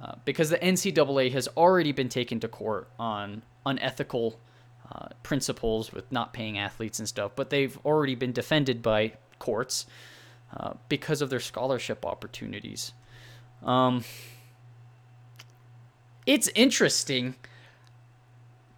[0.00, 4.38] Uh, because the NCAA has already been taken to court on unethical
[4.92, 9.86] uh, principles with not paying athletes and stuff, but they've already been defended by courts
[10.56, 12.92] uh, because of their scholarship opportunities.
[13.62, 14.04] Um,
[16.26, 17.34] it's interesting.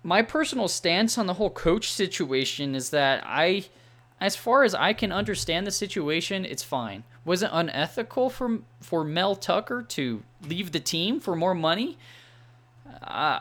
[0.02, 3.64] My personal stance on the whole coach situation is that I,
[4.20, 7.04] as far as I can understand the situation, it's fine.
[7.26, 11.98] Was it unethical for for Mel Tucker to leave the team for more money?
[13.02, 13.40] Uh,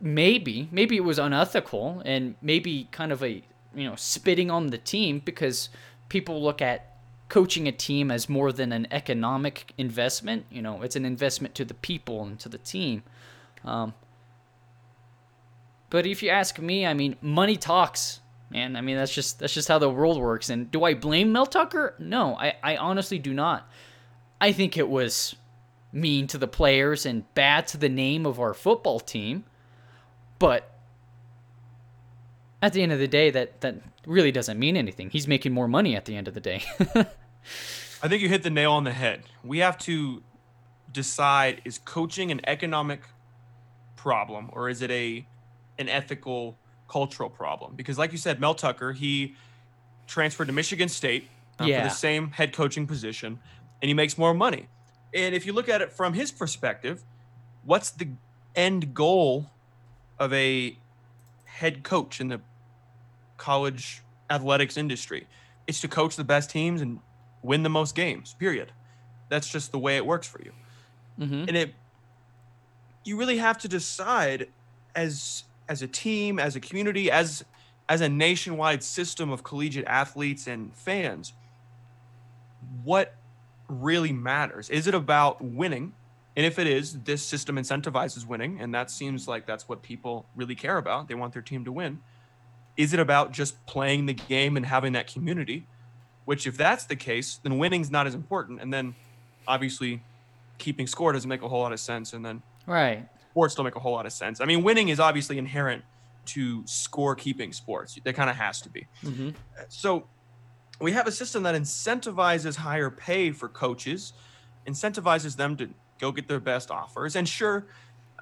[0.00, 3.42] maybe, maybe it was unethical and maybe kind of a
[3.74, 5.70] you know spitting on the team because
[6.10, 6.94] people look at
[7.30, 10.44] coaching a team as more than an economic investment.
[10.50, 13.02] You know, it's an investment to the people and to the team.
[13.64, 13.94] Um,
[15.88, 18.20] but if you ask me, I mean, money talks
[18.52, 18.76] man.
[18.76, 20.50] I mean, that's just that's just how the world works.
[20.50, 21.94] And do I blame Mel Tucker?
[21.98, 23.68] No, I, I honestly do not.
[24.40, 25.34] I think it was
[25.92, 29.44] mean to the players and bad to the name of our football team.
[30.38, 30.70] But
[32.60, 35.10] at the end of the day, that that really doesn't mean anything.
[35.10, 36.62] He's making more money at the end of the day.
[38.02, 39.22] I think you hit the nail on the head.
[39.44, 40.22] We have to
[40.92, 43.00] decide is coaching an economic
[43.96, 45.26] problem or is it a
[45.78, 46.58] an ethical
[46.92, 49.34] cultural problem because, like you said, Mel Tucker he
[50.06, 51.28] transferred to Michigan State
[51.58, 51.82] uh, yeah.
[51.82, 53.38] for the same head coaching position,
[53.80, 54.68] and he makes more money.
[55.14, 57.02] And if you look at it from his perspective,
[57.64, 58.08] what's the
[58.54, 59.50] end goal
[60.18, 60.76] of a
[61.44, 62.40] head coach in the
[63.38, 65.26] college athletics industry?
[65.66, 67.00] It's to coach the best teams and
[67.42, 68.34] win the most games.
[68.38, 68.72] Period.
[69.30, 70.52] That's just the way it works for you.
[71.18, 71.44] Mm-hmm.
[71.48, 71.74] And it
[73.04, 74.48] you really have to decide
[74.94, 77.44] as as a team, as a community, as
[77.88, 81.34] as a nationwide system of collegiate athletes and fans,
[82.84, 83.18] what
[83.68, 84.70] really matters?
[84.70, 85.94] Is it about winning
[86.36, 90.30] And if it is, this system incentivizes winning, and that seems like that's what people
[90.34, 91.08] really care about.
[91.08, 92.00] They want their team to win.
[92.76, 95.68] Is it about just playing the game and having that community?
[96.24, 98.60] Which, if that's the case, then winning's not as important.
[98.62, 98.96] And then
[99.46, 100.06] obviously
[100.58, 102.12] keeping score doesn't make a whole lot of sense.
[102.14, 103.08] And then Right.
[103.32, 104.42] Sports don't make a whole lot of sense.
[104.42, 105.82] I mean, winning is obviously inherent
[106.26, 107.98] to score keeping sports.
[108.04, 108.86] There kind of has to be.
[109.02, 109.30] Mm-hmm.
[109.68, 110.06] So
[110.80, 114.12] we have a system that incentivizes higher pay for coaches,
[114.66, 117.16] incentivizes them to go get their best offers.
[117.16, 117.66] And sure,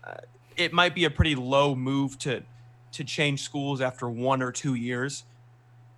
[0.05, 0.15] uh,
[0.57, 2.43] it might be a pretty low move to
[2.93, 5.25] to change schools after one or two years.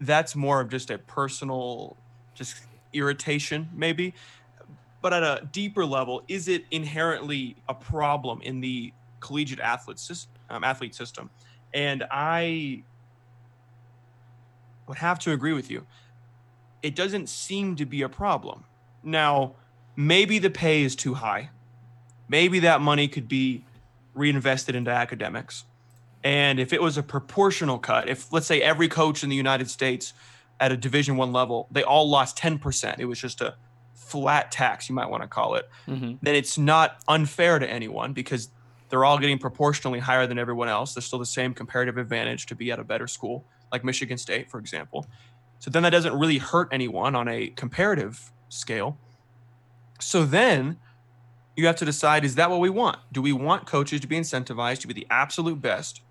[0.00, 1.96] That's more of just a personal,
[2.34, 2.56] just
[2.92, 4.14] irritation, maybe.
[5.00, 8.92] But at a deeper level, is it inherently a problem in the
[9.22, 10.32] collegiate athlete system?
[10.50, 11.30] Um, athlete system?
[11.72, 12.82] And I
[14.86, 15.86] would have to agree with you.
[16.82, 18.64] It doesn't seem to be a problem.
[19.02, 19.54] Now,
[19.96, 21.50] maybe the pay is too high.
[22.28, 23.64] Maybe that money could be
[24.14, 25.64] reinvested into academics.
[26.24, 29.70] And if it was a proportional cut, if let's say every coach in the United
[29.70, 30.12] States
[30.60, 33.54] at a Division 1 level, they all lost 10%, it was just a
[33.94, 36.14] flat tax, you might want to call it, Mm-hmm.
[36.22, 38.50] then it's not unfair to anyone because
[38.92, 40.92] they're all getting proportionally higher than everyone else.
[40.92, 44.50] There's still the same comparative advantage to be at a better school, like Michigan State,
[44.50, 45.06] for example.
[45.60, 48.98] So then that doesn't really hurt anyone on a comparative scale.
[49.98, 50.76] So then
[51.56, 52.98] you have to decide is that what we want?
[53.12, 56.02] Do we want coaches to be incentivized to be the absolute best?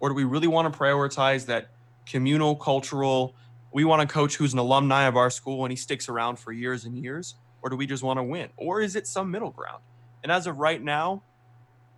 [0.00, 1.68] Or do we really want to prioritize that
[2.04, 3.36] communal, cultural?
[3.72, 6.50] We want a coach who's an alumni of our school and he sticks around for
[6.50, 7.36] years and years?
[7.62, 8.48] Or do we just want to win?
[8.56, 9.84] Or is it some middle ground?
[10.24, 11.22] And as of right now,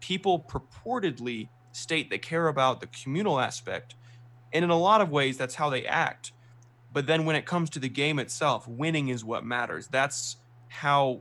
[0.01, 3.95] people purportedly state they care about the communal aspect.
[4.53, 6.33] And in a lot of ways, that's how they act.
[6.93, 9.89] But then when it comes to the game itself, winning is what matters.
[9.89, 10.37] That's
[10.69, 11.21] how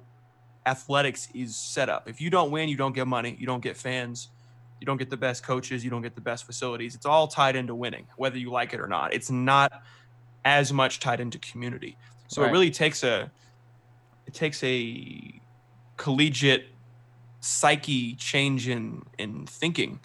[0.66, 2.08] athletics is set up.
[2.08, 4.30] If you don't win, you don't get money, you don't get fans,
[4.80, 6.96] you don't get the best coaches, you don't get the best facilities.
[6.96, 9.14] It's all tied into winning, whether you like it or not.
[9.14, 9.84] It's not
[10.46, 11.98] as much tied into community.
[12.28, 12.50] So Right.
[12.50, 13.32] it really takes a
[14.28, 15.40] it takes a
[15.98, 16.68] collegiate
[17.46, 20.00] psyche change in in thinking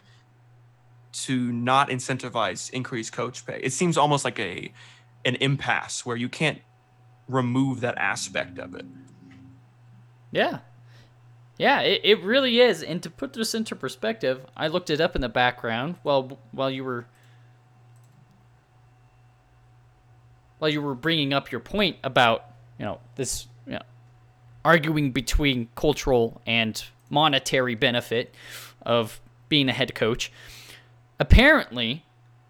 [1.13, 3.59] to not incentivize increased coach pay.
[3.63, 4.73] It seems almost like a
[5.25, 6.61] an impasse where you can't
[7.29, 8.85] remove that aspect of it.
[10.31, 10.59] Yeah.
[11.59, 12.83] Yeah, it, it really is.
[12.83, 16.71] And to put this into perspective, I looked it up in the background while while
[16.71, 17.07] you were
[20.59, 22.45] while you were bringing up your point about,
[22.79, 23.83] you know, this, you know,
[24.63, 28.35] arguing between cultural and monetary benefit
[28.83, 30.33] of being a head coach.
[31.19, 32.05] Apparently,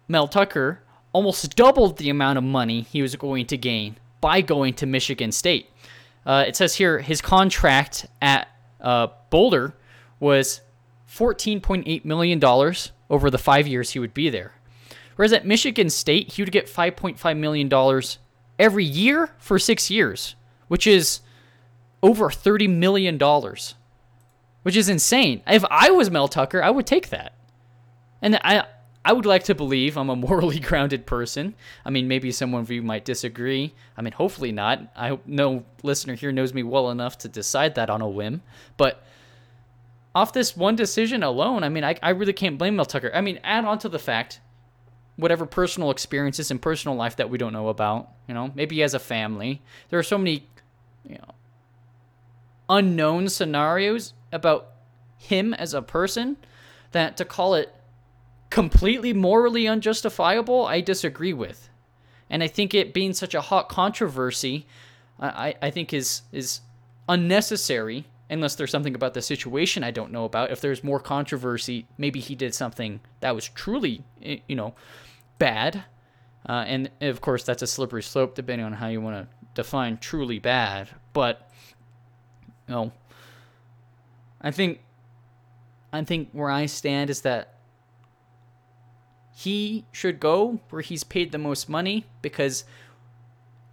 [0.07, 0.81] Mel Tucker
[1.13, 5.31] almost doubled the amount of money he was going to gain by going to Michigan
[5.31, 5.69] State.
[6.25, 8.47] Uh, it says here his contract at
[8.79, 9.73] uh, Boulder
[10.19, 10.61] was
[11.09, 12.41] $14.8 million
[13.09, 14.53] over the five years he would be there.
[15.15, 18.01] Whereas at Michigan State, he would get $5.5 million
[18.57, 20.35] every year for six years,
[20.67, 21.19] which is
[22.01, 23.19] over $30 million,
[24.63, 25.41] which is insane.
[25.47, 27.33] If I was Mel Tucker, I would take that.
[28.21, 28.65] And I,
[29.03, 31.55] I would like to believe I'm a morally grounded person.
[31.83, 33.73] I mean, maybe some of you might disagree.
[33.97, 34.91] I mean, hopefully not.
[34.95, 38.41] I hope no listener here knows me well enough to decide that on a whim.
[38.77, 39.03] But
[40.13, 43.11] off this one decision alone, I mean, I, I really can't blame Mel Tucker.
[43.13, 44.39] I mean, add on to the fact,
[45.15, 48.93] whatever personal experiences and personal life that we don't know about, you know, maybe has
[48.93, 49.61] a family.
[49.89, 50.47] There are so many,
[51.07, 51.35] you know,
[52.69, 54.67] unknown scenarios about
[55.17, 56.37] him as a person
[56.91, 57.73] that to call it
[58.49, 61.69] completely morally unjustifiable, I disagree with.
[62.29, 64.65] And I think it being such a hot controversy,
[65.19, 66.61] I, I think is is
[67.09, 70.51] unnecessary unless there's something about the situation I don't know about.
[70.51, 74.73] If there's more controversy, maybe he did something that was truly, eh, you know,
[75.37, 75.83] bad.
[76.47, 79.97] Uh, and of course, that's a slippery slope depending on how you want to define
[79.97, 80.89] truly bad.
[81.11, 81.51] But,
[82.67, 82.91] you know,
[84.41, 84.81] I think,
[85.93, 87.55] I think where I stand is that
[89.35, 92.65] he should go where he's paid the most money because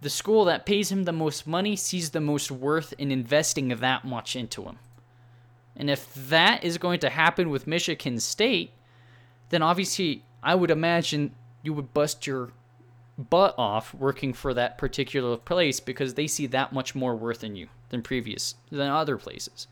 [0.01, 4.05] the school that pays him the most money sees the most worth in investing that
[4.05, 4.79] much into him.
[5.75, 8.71] And if that is going to happen with Michigan State,
[9.49, 12.51] then obviously I would imagine you would bust your
[13.17, 17.55] butt off working for that particular place because they see that much more worth in
[17.55, 19.67] you than previous than other places.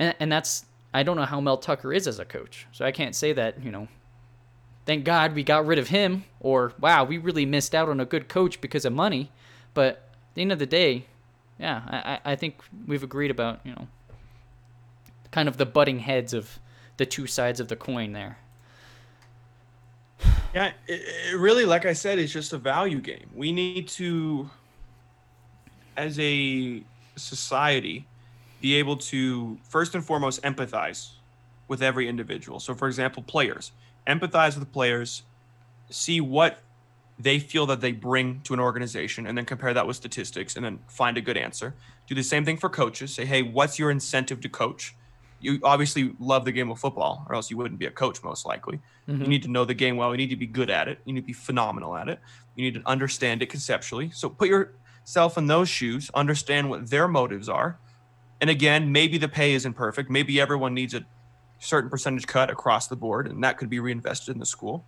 [0.00, 2.66] And and that's I don't know how Mel Tucker is as a coach.
[2.72, 3.86] So I can't say that, you know,
[4.86, 8.04] thank God we got rid of him, or wow, we really missed out on a
[8.04, 9.30] good coach because of money.
[9.72, 11.06] But at the end of the day,
[11.60, 12.56] yeah, I, I think
[12.88, 13.86] we've agreed about, you know,
[15.30, 16.58] kind of the butting heads of
[16.96, 18.38] the two sides of the coin there.
[20.54, 23.30] Yeah, it, it really, like I said, it's just a value game.
[23.34, 24.50] We need to,
[25.96, 26.82] as a
[27.14, 28.06] society,
[28.60, 31.10] be able to first and foremost empathize
[31.68, 32.60] with every individual.
[32.60, 33.72] So, for example, players
[34.06, 35.22] empathize with players,
[35.88, 36.58] see what
[37.18, 40.64] they feel that they bring to an organization, and then compare that with statistics, and
[40.64, 41.74] then find a good answer.
[42.08, 43.14] Do the same thing for coaches.
[43.14, 44.94] Say, hey, what's your incentive to coach?
[45.38, 48.46] You obviously love the game of football, or else you wouldn't be a coach, most
[48.46, 48.80] likely.
[49.08, 49.22] Mm-hmm.
[49.22, 50.10] You need to know the game well.
[50.12, 50.98] You need to be good at it.
[51.04, 52.18] You need to be phenomenal at it.
[52.56, 54.10] You need to understand it conceptually.
[54.10, 57.78] So put yourself in those shoes, understand what their motives are.
[58.40, 60.10] And again, maybe the pay isn't perfect.
[60.10, 61.04] Maybe everyone needs a
[61.58, 64.84] certain percentage cut across the board, and that could be reinvested in the school.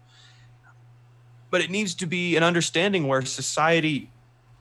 [1.51, 4.11] But it needs to be an understanding where society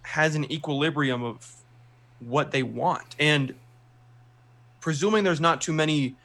[0.04, 1.56] has an equilibrium of
[2.20, 3.16] what they want.
[3.18, 3.56] And
[4.82, 6.16] presuming there's not too many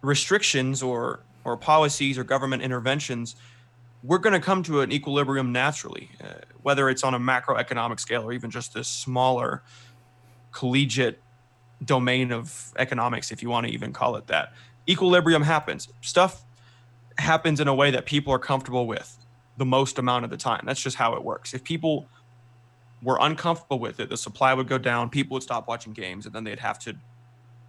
[0.00, 3.36] restrictions or or policies or government interventions,
[4.02, 8.22] we're going to come to an equilibrium naturally, uh, whether it's on a macroeconomic scale
[8.22, 9.62] or even just a smaller
[10.52, 11.20] collegiate
[11.84, 14.52] domain of economics, if you want to even call it that.
[14.88, 15.88] Equilibrium happens.
[16.00, 16.44] Stuff
[17.18, 19.16] happens in a way that people are comfortable with
[19.56, 20.62] the most amount of the time.
[20.64, 21.54] That's just how it works.
[21.54, 22.06] If people
[23.02, 26.34] were uncomfortable with it, the supply would go down, people would stop watching games, and
[26.34, 26.96] then they'd have to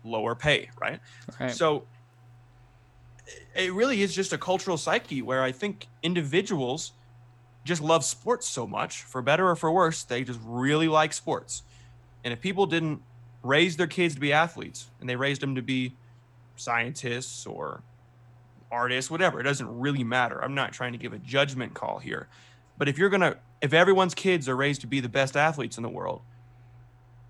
[0.03, 0.99] lower pay, right?
[1.39, 1.51] Right.
[1.51, 1.85] So
[3.55, 6.93] it really is just a cultural psyche where I think individuals
[7.63, 11.63] just love sports so much, for better or for worse, they just really like sports.
[12.23, 13.01] And if people didn't
[13.43, 15.95] raise their kids to be athletes and they raised them to be
[16.55, 17.81] scientists or
[18.71, 20.43] artists, whatever, it doesn't really matter.
[20.43, 22.27] I'm not trying to give a judgment call here.
[22.77, 25.77] But if you're going to, if everyone's kids are raised to be the best athletes
[25.77, 26.21] in the world,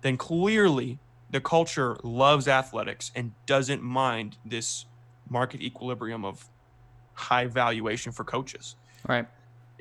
[0.02, 0.98] then clearly
[1.30, 4.86] the culture loves athletics and doesn't mind this
[5.28, 6.48] market equilibrium of
[7.14, 8.76] high valuation for coaches.
[9.08, 9.26] Right.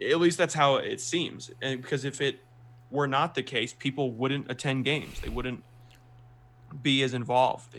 [0.01, 1.51] At least that's how it seems.
[1.61, 2.39] And because if it
[2.91, 5.19] were not the case, people wouldn't attend games.
[5.19, 5.63] They wouldn't
[6.81, 7.75] be as involved.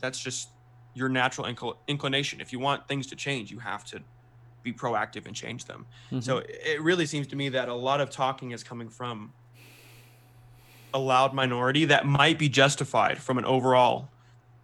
[0.00, 0.48] That's just
[0.94, 2.40] your natural incl- inclination.
[2.40, 4.00] If you want things to change, you have to
[4.62, 5.86] be proactive and change them.
[6.20, 9.32] So it really seems to me that a lot of talking is coming from
[10.94, 14.08] a loud minority that might be justified from an overall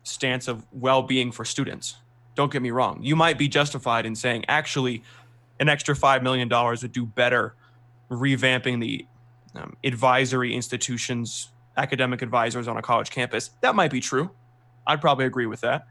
[0.03, 1.97] stance of well-being for students.
[2.35, 3.01] Don't get me wrong.
[3.03, 5.03] You might be justified in saying actually
[5.59, 7.55] an extra 5 million dollars would do better
[8.11, 9.07] revamping the
[9.55, 13.51] um, advisory institutions, academic advisors on a college campus.
[13.61, 14.31] That might be true.
[14.87, 15.87] I'd probably agree with that.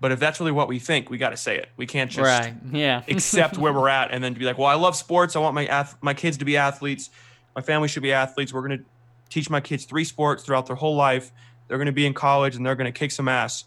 [0.00, 1.68] But if that's really what we think, we got to say it.
[1.76, 2.54] We can't just right.
[2.72, 3.02] Yeah.
[3.08, 5.36] accept where we're at and then be like, well, I love sports.
[5.36, 7.10] I want my ath- my kids to be athletes.
[7.54, 8.52] My family should be athletes.
[8.52, 8.84] We're going to
[9.28, 11.30] teach my kids three sports throughout their whole life.
[11.68, 13.64] They're going to be in college and they're going to kick some ass.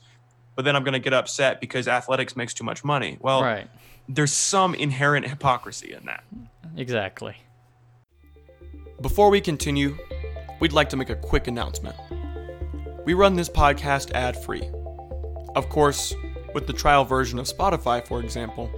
[0.55, 3.17] But then I'm going to get upset because athletics makes too much money.
[3.21, 3.67] Well, right.
[4.09, 6.23] there's some inherent hypocrisy in that.
[6.75, 7.37] Exactly.
[9.01, 9.97] Before we continue,
[10.61, 11.97] we'd like to make a quick announcement.
[13.05, 14.63] We run this podcast ad free.
[15.53, 16.15] Of course,
[16.53, 18.71] with the trial version of Spotify, for example,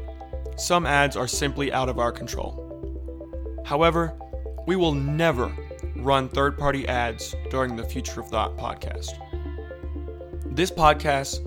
[0.58, 3.62] some ads are simply out of our control.
[3.64, 4.18] However,
[4.66, 5.56] we will never
[5.96, 9.12] run third party ads during the Future of Thought podcast.
[10.56, 11.46] This podcast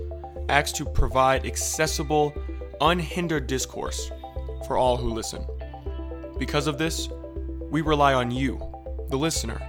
[0.48, 2.32] acts to provide accessible,
[2.80, 4.12] unhindered discourse
[4.66, 5.44] for all who listen.
[6.38, 7.08] Because of this,
[7.70, 8.58] we rely on you,
[9.08, 9.60] the listener,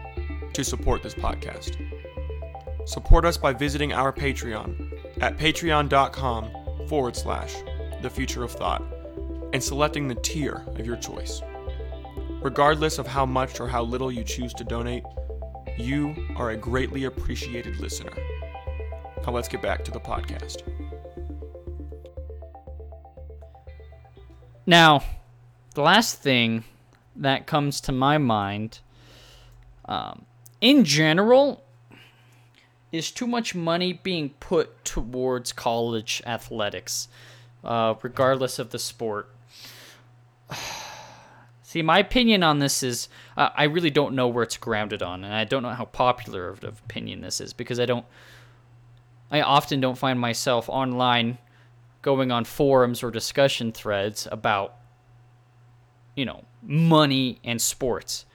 [0.53, 1.77] to support this podcast.
[2.85, 7.55] Support us by visiting our Patreon at patreon.com forward slash
[8.01, 8.83] the future of thought
[9.53, 11.41] and selecting the tier of your choice.
[12.41, 15.03] Regardless of how much or how little you choose to donate,
[15.77, 18.11] you are a greatly appreciated listener.
[19.23, 20.63] Now let's get back to the podcast.
[24.65, 25.03] Now,
[25.75, 26.63] the last thing
[27.21, 28.79] that comes to my mind,
[29.85, 30.25] um,
[30.59, 31.63] in general,
[32.91, 37.07] is too much money being put towards college athletics,
[37.63, 39.29] uh, regardless of the sport.
[41.63, 43.07] See, my opinion on this is
[43.37, 46.49] uh, I really don't know where it's grounded on, and I don't know how popular
[46.49, 48.05] of opinion this is because I don't.
[49.29, 51.37] I often don't find myself online
[52.01, 54.75] going on forums or discussion threads about,
[56.15, 58.25] you know, money and sports.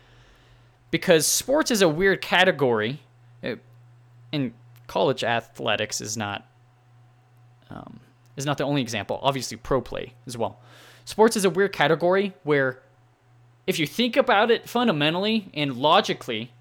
[0.90, 3.00] Because sports is a weird category,
[3.42, 3.56] uh,
[4.32, 4.52] and
[4.86, 6.46] college athletics is not
[7.70, 8.00] um,
[8.36, 9.18] is not the only example.
[9.22, 10.60] Obviously, pro play as well.
[11.04, 12.82] Sports is a weird category where,
[13.66, 16.52] if you think about it fundamentally and logically,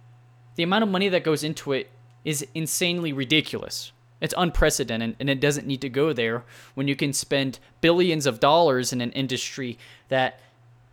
[0.56, 1.90] the amount of money that goes into it
[2.24, 3.92] is insanely ridiculous
[4.22, 6.44] It's unprecedented and it doesn't need to go there
[6.74, 9.78] when you can spend billions of dollars in an industry
[10.10, 10.40] that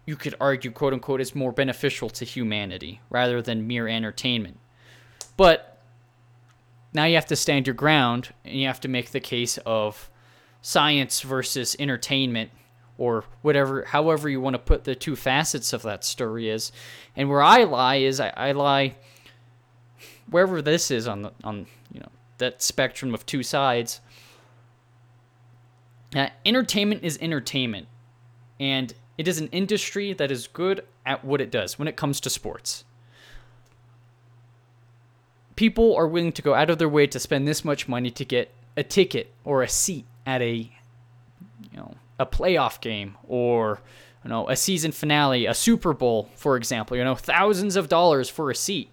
[0.05, 4.59] you could argue, quote unquote, is more beneficial to humanity rather than mere entertainment.
[5.37, 5.81] But
[6.93, 10.11] now you have to stand your ground and you have to make the case of
[10.61, 12.51] science versus entertainment
[12.99, 16.71] or whatever however you want to put the two facets of that story is.
[17.17, 18.95] And where i lie is i, I lie
[20.31, 24.01] wherever this is on the on you know that spectrum of two sides.
[26.15, 27.87] Uh, entertainment is entertainment.
[28.61, 28.93] And
[29.23, 32.29] it is an industry that is good at what it does when it comes to
[32.29, 32.85] sports
[35.57, 38.25] people are willing to go out of their way to spend this much money to
[38.25, 43.81] get a ticket or a seat at a you know a playoff game or
[44.25, 48.29] you know a season finale, a Super Bowl, for example, you know, thousands of dollars
[48.29, 48.91] for a seat.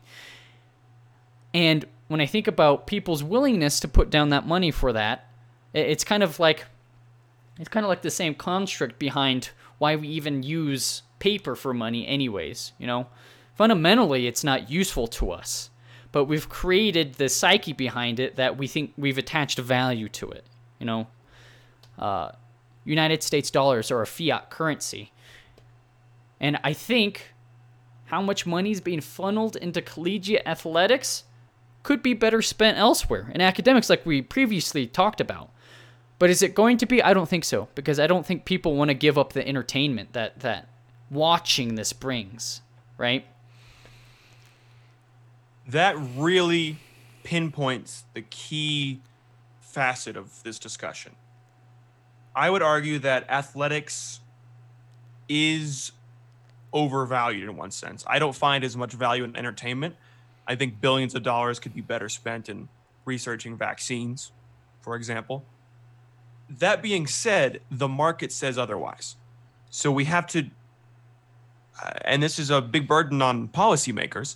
[1.54, 5.28] And when I think about people's willingness to put down that money for that,
[5.74, 6.66] it's kind of like
[7.60, 9.50] it's kind of like the same construct behind
[9.80, 13.08] why we even use paper for money anyways, you know.
[13.56, 15.70] Fundamentally, it's not useful to us
[16.12, 20.46] but we've created the psyche behind it that we think we've attached value to it.
[20.80, 21.08] You know,
[21.98, 22.32] uh,
[22.84, 25.12] United States dollars are a fiat currency.
[26.40, 27.34] And I think
[28.06, 31.26] how much money is being funneled into collegiate athletics
[31.84, 35.52] could be better spent elsewhere in academics, like we previously talked about.
[36.20, 37.02] But is it going to be?
[37.02, 40.14] I don't think so, because I don't think people want to give up the entertainment
[40.14, 40.68] that that
[41.10, 42.62] watching this brings,
[42.98, 43.26] right?
[45.70, 46.78] that really
[47.24, 49.00] pinpoints the key
[49.62, 51.16] facet of this discussion.
[52.36, 54.20] I would argue that athletics
[55.28, 55.92] is
[56.74, 58.04] overvalued in one sense.
[58.08, 59.96] I don't find as much value in entertainment.
[60.48, 62.68] I think billions of dollars could be better spent in
[63.06, 64.32] researching vaccines,
[64.82, 65.46] for example.
[66.50, 69.16] That being said, the market says otherwise.
[69.70, 70.50] So we have to,
[71.84, 74.36] uh, and this is a big burden on policymakers,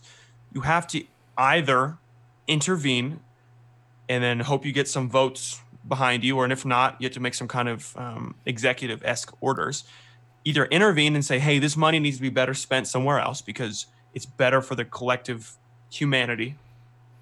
[0.54, 1.04] you have to
[1.38, 1.98] either
[2.48, 3.20] intervene
[4.08, 7.14] and then hope you get some votes behind you, or and if not, you have
[7.14, 9.84] to make some kind of um, executive esque orders.
[10.46, 13.88] Either intervene and say, hey, this money needs to be better spent somewhere else because
[14.14, 15.58] it's better for the collective
[15.90, 16.56] humanity,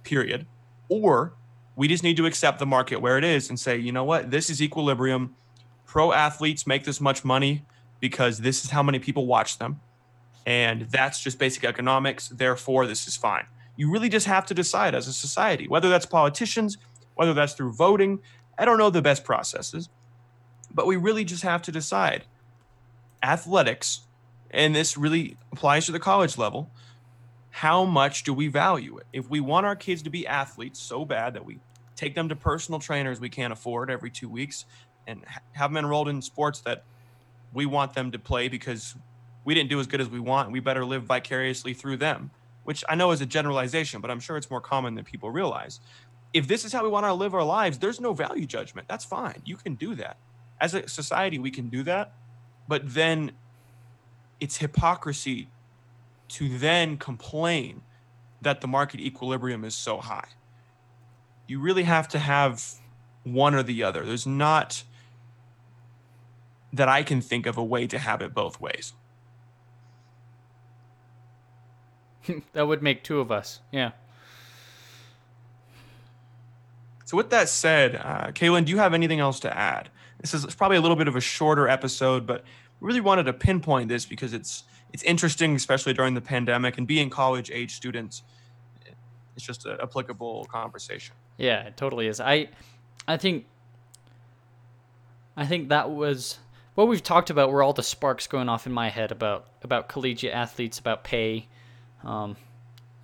[0.04, 0.46] period.
[0.90, 1.34] Or
[1.76, 4.32] we just need to accept the market where it is and say, you know what,
[4.32, 5.36] this is equilibrium.
[5.86, 7.66] Pro athletes make this much money
[8.00, 9.80] because this is how many people watch them.
[10.46, 12.30] And that's just basic economics.
[12.30, 13.46] Therefore, this is fine.
[13.76, 16.78] You really just have to decide as a society, whether that's politicians,
[17.16, 18.20] whether that's through voting.
[18.58, 19.90] I don't know the best processes,
[20.74, 22.26] but we really just have to decide.
[23.24, 24.02] Athletics,
[24.50, 26.72] and this really applies to the college level,
[27.52, 29.06] how much do we value it?
[29.14, 31.60] If we want our kids to be athletes so bad that we
[31.96, 34.66] take them to personal trainers we can't afford every two weeks
[35.06, 36.84] and have them enrolled in sports that
[37.54, 38.96] we want them to play because
[39.46, 42.32] we didn't do as good as we want, we better live vicariously through them
[42.64, 45.80] which I know is a generalization, but I'm sure it's more common than people realize.
[46.34, 48.88] If this is how we want to live our lives, there's no value judgment.
[48.88, 49.42] That's fine.
[49.46, 50.18] You can do that.
[50.60, 52.14] As a society, we can do that.
[52.68, 53.32] But then
[54.40, 55.50] it's hypocrisy
[56.32, 57.82] to then complain
[58.42, 60.28] that the market equilibrium is so high.
[61.48, 62.64] You really have to have
[63.24, 64.06] one or the other.
[64.06, 64.84] There's not
[66.74, 68.94] that I can think of a way to have it both ways.
[72.54, 73.60] that would make two of us.
[73.72, 73.92] Yeah.
[77.04, 79.90] So with that said, uh, Kalen, do you have anything else to add?
[80.22, 82.46] This is probably a little bit of a shorter episode, but
[82.80, 84.64] we really wanted to pinpoint this because it's
[84.94, 88.24] it's interesting, especially during the pandemic and being college age students.
[89.36, 91.16] It's just an applicable conversation.
[91.38, 92.20] Yeah, it totally is.
[92.20, 92.50] I
[93.08, 93.46] I think
[95.38, 96.40] I think that was
[96.76, 99.88] what we've talked about were all the sparks going off in my head about about
[99.88, 101.48] collegiate athletes, about pay,
[102.04, 102.36] um,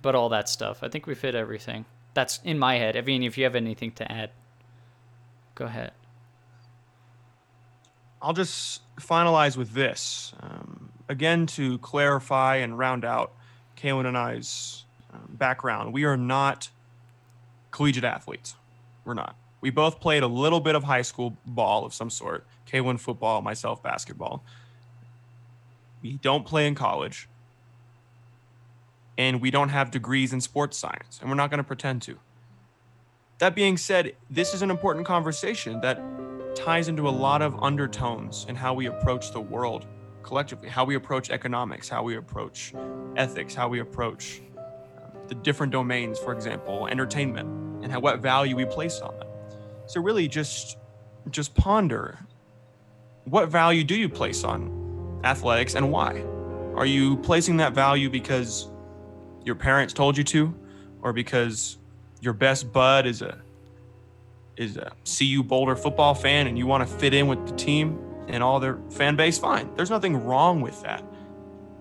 [0.02, 0.82] but all that stuff.
[0.82, 1.86] I think we've hit everything.
[2.14, 2.96] That's in my head.
[2.96, 4.30] I mean, if you have anything to add,
[5.54, 5.92] go ahead.
[8.20, 10.32] I'll just finalize with this.
[10.40, 10.67] Um,
[11.08, 13.32] again, to clarify and round out
[13.76, 16.70] Kalen and I's um, background, we are not
[17.70, 18.54] collegiate athletes.
[19.04, 19.36] We're not.
[19.60, 22.46] We both played a little bit of high school ball of some sort.
[22.70, 24.44] Kalen football, myself basketball.
[26.02, 27.28] We don't play in college
[29.18, 32.18] and we don't have degrees in sports science, and we're not going to pretend to.
[33.38, 36.00] That being said, this is an important conversation that
[36.54, 39.86] ties into a lot of undertones in how we approach the world
[40.22, 42.74] collectively, how we approach economics, how we approach
[43.16, 47.48] ethics, how we approach um, the different domains, for example, entertainment,
[47.82, 49.28] and how, what value we place on them.
[49.86, 50.76] So really just
[51.30, 52.18] just ponder
[53.24, 56.22] what value do you place on athletics and why?
[56.74, 58.68] Are you placing that value because
[59.44, 60.54] your parents told you to
[61.02, 61.78] or because
[62.20, 63.38] your best bud is a
[64.56, 67.98] is a CU Boulder football fan and you want to fit in with the team
[68.28, 69.38] and all their fan base?
[69.38, 69.70] Fine.
[69.74, 71.02] There's nothing wrong with that.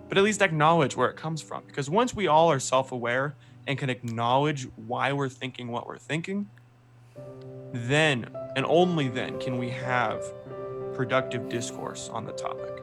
[0.10, 3.36] But at least acknowledge where it comes from because once we all are self-aware
[3.68, 6.50] and can acknowledge why we're thinking what we're thinking,
[7.74, 10.24] then and only then can we have
[10.94, 12.77] productive discourse on the topic.